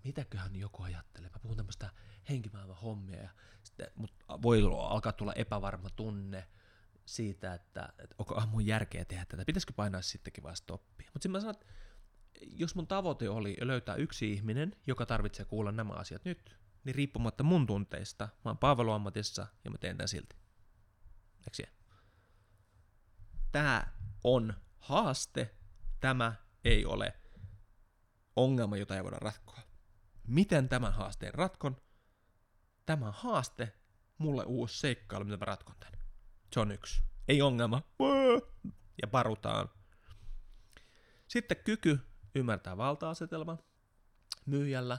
mitäköhän 0.04 0.56
joku 0.56 0.84
ajattelee. 0.84 1.30
Mä 1.30 1.40
puhun 1.40 1.58
tämmöistä 1.58 1.90
henkimaailman 2.30 2.78
hommia 2.78 3.22
ja 3.22 3.30
sitten 3.64 3.88
mut 3.96 4.14
voi 4.42 4.62
alkaa 4.90 5.12
tulla 5.12 5.34
epävarma 5.34 5.90
tunne 5.90 6.48
siitä, 7.06 7.54
että, 7.54 7.94
että 8.00 8.16
onko 8.18 8.42
mun 8.52 8.66
järkeä 8.66 9.06
tehdä 9.06 9.26
tätä, 9.26 9.46
pitäisikö 9.46 9.74
painaa 9.74 10.02
sittenkin 10.02 10.44
vaan 10.44 10.56
stoppia. 10.56 11.08
Mutta 11.14 11.24
sitten 11.24 11.32
mä 11.32 11.40
sanon, 11.40 11.56
että 11.56 11.66
jos 12.42 12.76
mun 12.76 12.88
tavoite 12.88 13.30
oli 13.30 13.58
löytää 13.62 13.96
yksi 13.96 14.34
ihminen, 14.34 14.76
joka 14.88 15.06
tarvitsee 15.06 15.46
kuulla 15.46 15.72
nämä 15.72 15.94
asiat 15.94 16.26
nyt, 16.26 16.58
niin 16.84 16.96
riippumatta 16.96 17.44
mun 17.44 17.68
tunteista, 17.68 18.30
mä 18.46 18.50
oon 18.50 18.58
palveluammatissa 18.58 19.48
ja 19.66 19.72
mä 19.72 19.78
teen 19.78 19.98
tämän 19.98 20.08
silti. 20.08 20.36
Eikö 21.38 21.72
Tämä 23.52 23.88
on 24.24 24.54
haaste, 24.80 25.56
tämä 26.00 26.34
ei 26.64 26.86
ole 26.86 27.14
ongelma, 28.36 28.78
jota 28.78 28.96
ei 28.96 29.04
voida 29.04 29.18
ratkoa. 29.20 29.71
Miten 30.32 30.70
tämän 30.70 30.94
haasteen 30.94 31.34
ratkon? 31.34 31.78
Tämä 32.86 33.12
haaste, 33.12 33.74
mulle 34.18 34.44
uusi 34.44 34.80
seikkailu, 34.80 35.26
mitä 35.26 35.38
mä 35.38 35.46
ratkon 35.46 35.76
tämän. 35.80 36.00
Se 36.54 36.60
on 36.60 36.72
yksi. 36.72 37.02
Ei 37.28 37.42
ongelma. 37.42 37.82
Ja 39.02 39.08
parutaan. 39.08 39.70
Sitten 41.28 41.58
kyky 41.58 42.00
ymmärtää 42.36 42.78
valta-asetelma. 42.78 43.58
Myyjällä 44.46 44.98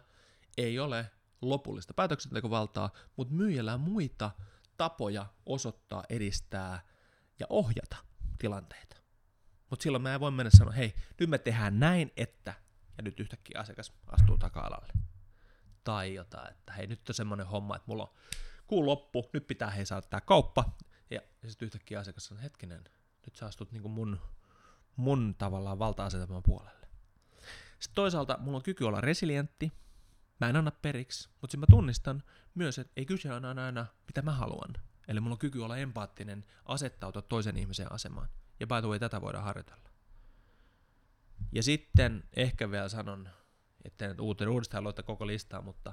ei 0.57 0.79
ole 0.79 1.11
lopullista 1.43 1.95
päätöksentekovaltaa, 1.95 2.91
mutta 3.17 3.35
myyjällä 3.35 3.75
on 3.75 3.81
muita 3.81 4.31
tapoja 4.77 5.27
osoittaa, 5.47 6.05
edistää 6.09 6.83
ja 7.39 7.47
ohjata 7.51 7.97
tilanteita. 8.39 8.97
Mutta 9.71 9.83
silloin 9.83 10.03
mä 10.03 10.15
en 10.15 10.21
voi 10.21 10.31
mennä 10.31 10.51
sanoa, 10.57 10.73
hei, 10.73 10.95
nyt 11.21 11.31
me 11.31 11.39
tehdään 11.39 11.81
näin, 11.81 12.13
että, 12.17 12.55
ja 12.97 13.03
nyt 13.03 13.21
yhtäkkiä 13.21 13.61
asiakas 13.61 13.93
astuu 14.07 14.39
taka-alalle. 14.39 14.93
Tai 15.85 16.15
jotain, 16.15 16.51
että 16.51 16.73
hei, 16.73 16.87
nyt 16.87 17.09
on 17.09 17.15
semmoinen 17.15 17.47
homma, 17.47 17.77
että 17.77 17.87
mulla 17.87 18.03
on 18.03 18.15
kuu 18.67 18.87
loppu, 18.87 19.31
nyt 19.33 19.47
pitää 19.47 19.71
hei 19.71 19.87
saada 19.87 20.07
tämä 20.07 20.21
kauppa, 20.21 20.77
ja, 21.11 21.21
sitten 21.49 21.67
yhtäkkiä 21.67 22.01
asiakas 22.01 22.27
sanoo, 22.27 22.43
hetkinen, 22.43 22.85
nyt 23.27 23.37
sä 23.37 23.47
astut 23.47 23.73
niinku 23.73 23.89
mun, 23.89 24.21
mun 24.97 25.35
tavallaan 25.39 25.79
valta-asetelman 25.79 26.43
puolelle. 26.43 26.89
Sitten 27.79 27.95
toisaalta 27.95 28.39
mulla 28.41 28.57
on 28.57 28.63
kyky 28.63 28.85
olla 28.85 29.01
resilientti, 29.01 29.73
mä 30.41 30.49
en 30.49 30.57
anna 30.57 30.71
periksi, 30.71 31.29
mutta 31.29 31.53
sitten 31.53 31.61
mä 31.61 31.77
tunnistan 31.77 32.23
myös, 32.55 32.79
että 32.79 32.93
ei 32.97 33.07
kyse 33.07 33.33
on 33.33 33.45
aina 33.45 33.87
mitä 34.07 34.23
mä 34.23 34.33
haluan. 34.33 34.75
Eli 35.09 35.21
mulla 35.21 35.35
on 35.35 35.39
kyky 35.39 35.61
olla 35.61 35.77
empaattinen, 35.77 36.45
asettautua 36.65 37.23
toisen 37.23 37.57
ihmisen 37.57 37.93
asemaan. 37.93 38.29
Ja 38.61 38.67
by 38.67 38.75
the 38.81 38.89
way, 38.89 38.99
tätä 38.99 39.21
voidaan 39.21 39.45
harjoitella. 39.45 39.91
Ja 41.53 41.63
sitten 41.63 42.25
ehkä 42.37 42.71
vielä 42.71 42.89
sanon, 42.89 43.29
että 43.85 44.09
nyt 44.09 44.21
uuten 44.21 44.49
uudestaan 44.49 44.85
luota 44.85 45.03
koko 45.03 45.27
listaa, 45.27 45.63
mutta 45.63 45.93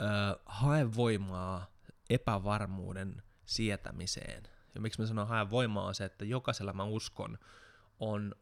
öö, 0.00 0.08
hae 0.46 0.94
voimaa 0.94 1.66
epävarmuuden 2.10 3.22
sietämiseen. 3.46 4.42
Ja 4.74 4.80
miksi 4.80 5.00
mä 5.00 5.06
sanon 5.06 5.28
hae 5.28 5.50
voimaa 5.50 5.86
on 5.86 5.94
se, 5.94 6.04
että 6.04 6.24
jokaisella 6.24 6.72
mä 6.72 6.84
uskon 6.84 7.38
on 7.98 8.34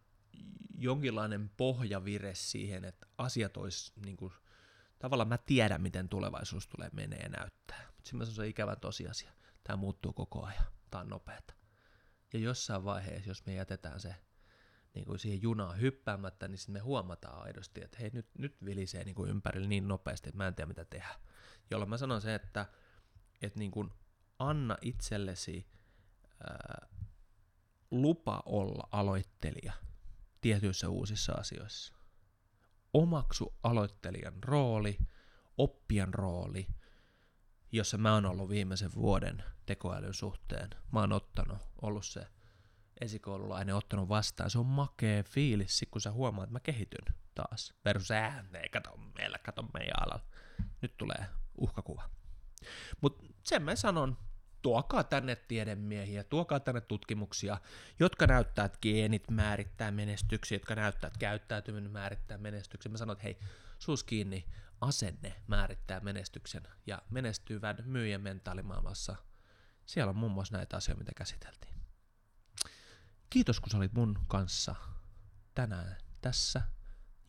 jonkinlainen 0.79 1.51
pohjavire 1.57 2.35
siihen, 2.35 2.85
että 2.85 3.07
asiat 3.19 3.57
olisi 3.57 3.93
niin 4.05 4.17
kuin, 4.17 4.33
tavallaan 4.99 5.29
mä 5.29 5.39
tiedän, 5.39 5.83
miten 5.83 6.09
tulevaisuus 6.09 6.67
tulee 6.67 6.91
menee 6.93 7.19
ja 7.19 7.29
näyttää. 7.29 7.87
Mutta 7.97 8.09
sitten 8.11 8.27
se 8.27 8.41
on 8.41 8.47
ikävä 8.47 8.77
tosiasia. 8.77 9.33
Tämä 9.65 9.77
muuttuu 9.77 10.13
koko 10.13 10.45
ajan. 10.45 10.65
Tämä 10.91 11.03
on 11.03 11.09
nopeata. 11.09 11.55
Ja 12.33 12.39
jossain 12.39 12.85
vaiheessa, 12.85 13.31
jos 13.31 13.47
me 13.47 13.55
jätetään 13.55 14.01
se 14.01 14.15
niin 14.95 15.05
kuin 15.05 15.19
siihen 15.19 15.43
junaan 15.43 15.81
hyppäämättä, 15.81 16.49
niin 16.49 16.59
sitten 16.59 16.73
me 16.73 16.81
huomataan 16.81 17.43
aidosti, 17.43 17.85
että 17.85 17.99
hei, 18.01 18.11
nyt, 18.13 18.27
nyt 18.39 18.65
vilisee 18.65 19.05
niin 19.05 19.15
kuin 19.15 19.31
ympärillä 19.31 19.69
niin 19.69 19.89
nopeasti, 19.89 20.29
että 20.29 20.37
mä 20.37 20.47
en 20.47 20.55
tiedä 20.55 20.69
mitä 20.69 20.85
tehdä. 20.85 21.15
Jolloin 21.71 21.91
mä 21.91 21.97
sanon 21.97 22.21
se, 22.21 22.35
että, 22.35 22.67
että 23.43 23.59
niin 23.59 23.71
kuin 23.71 23.91
anna 24.39 24.77
itsellesi 24.81 25.67
ää, 26.47 26.87
lupa 27.91 28.43
olla 28.47 28.89
aloittelija 28.91 29.73
tietyissä 30.41 30.89
uusissa 30.89 31.33
asioissa. 31.33 31.95
Omaksu 32.93 33.55
aloittelijan 33.63 34.43
rooli, 34.45 34.99
oppijan 35.59 36.15
rooli, 36.15 36.67
jossa 37.73 37.99
mä 37.99 38.15
oon 38.15 38.27
ollut 38.27 38.49
viimeisen 38.49 38.91
vuoden 38.95 39.45
tekoälyn 39.67 40.15
suhteen. 40.15 40.71
Mä 40.93 41.01
oon 41.01 41.13
ottanut, 41.13 41.59
ollut 41.83 42.07
se 42.07 42.27
esikoululainen, 43.01 43.75
ottanut 43.75 44.09
vastaan. 44.09 44.51
Se 44.51 44.59
on 44.59 44.67
makea 44.67 45.23
fiilis, 45.23 45.85
kun 45.91 46.01
sä 46.01 46.11
huomaat, 46.11 46.45
että 46.45 46.53
mä 46.53 46.61
kehityn 46.61 47.15
taas. 47.35 47.75
Versus 47.85 48.11
ää, 48.11 48.45
ei 48.55 48.69
kato 48.69 48.97
meillä, 49.19 49.39
kato 49.39 49.63
meidän 49.75 50.03
alalla. 50.03 50.27
Nyt 50.83 50.97
tulee 50.97 51.27
uhkakuva. 51.59 52.11
Mutta 53.01 53.25
sen 53.43 53.63
mä 53.63 53.77
sanon, 53.77 54.17
tuokaa 54.63 55.05
tänne 55.05 55.37
tiedemiehiä, 55.37 56.25
tuokaa 56.25 56.61
tänne 56.61 56.81
tutkimuksia, 56.81 57.61
jotka 58.01 58.27
näyttää, 58.27 58.65
että 58.65 58.79
geenit 58.83 59.31
määrittää 59.31 59.91
menestyksiä, 59.91 60.57
jotka 60.57 60.75
näyttää, 60.75 61.09
että 61.09 61.19
käyttäytyminen 61.19 61.91
määrittää 61.91 62.39
menestyksen. 62.39 62.93
Mä 62.93 62.99
sanon, 62.99 63.13
että 63.13 63.23
hei, 63.23 63.39
suus 63.79 64.05
kiinni, 64.05 64.45
asenne 64.81 65.35
määrittää 65.47 66.01
menestyksen 66.01 66.63
ja 66.87 67.03
menestyvän 67.11 67.77
myyjän 67.85 68.21
mentaalimaailmassa. 68.21 69.17
Siellä 69.87 70.11
on 70.11 70.17
muun 70.17 70.33
muassa 70.33 70.57
näitä 70.57 70.77
asioita, 70.77 70.99
mitä 70.99 71.13
käsiteltiin. 71.17 71.74
Kiitos, 73.35 73.61
kun 73.61 73.71
sä 73.71 73.77
olit 73.77 73.93
mun 73.93 74.19
kanssa 74.27 74.75
tänään 75.55 75.97
tässä 76.21 76.63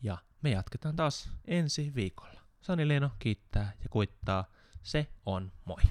ja 0.02 0.18
me 0.42 0.50
jatketaan 0.50 0.96
taas 0.96 1.30
ensi 1.44 1.92
viikolla. 1.94 2.40
Sani 2.60 2.88
Leeno 2.88 3.10
kiittää 3.18 3.72
ja 3.82 3.88
kuittaa. 3.90 4.44
Se 4.82 5.06
on 5.26 5.52
moi. 5.64 5.82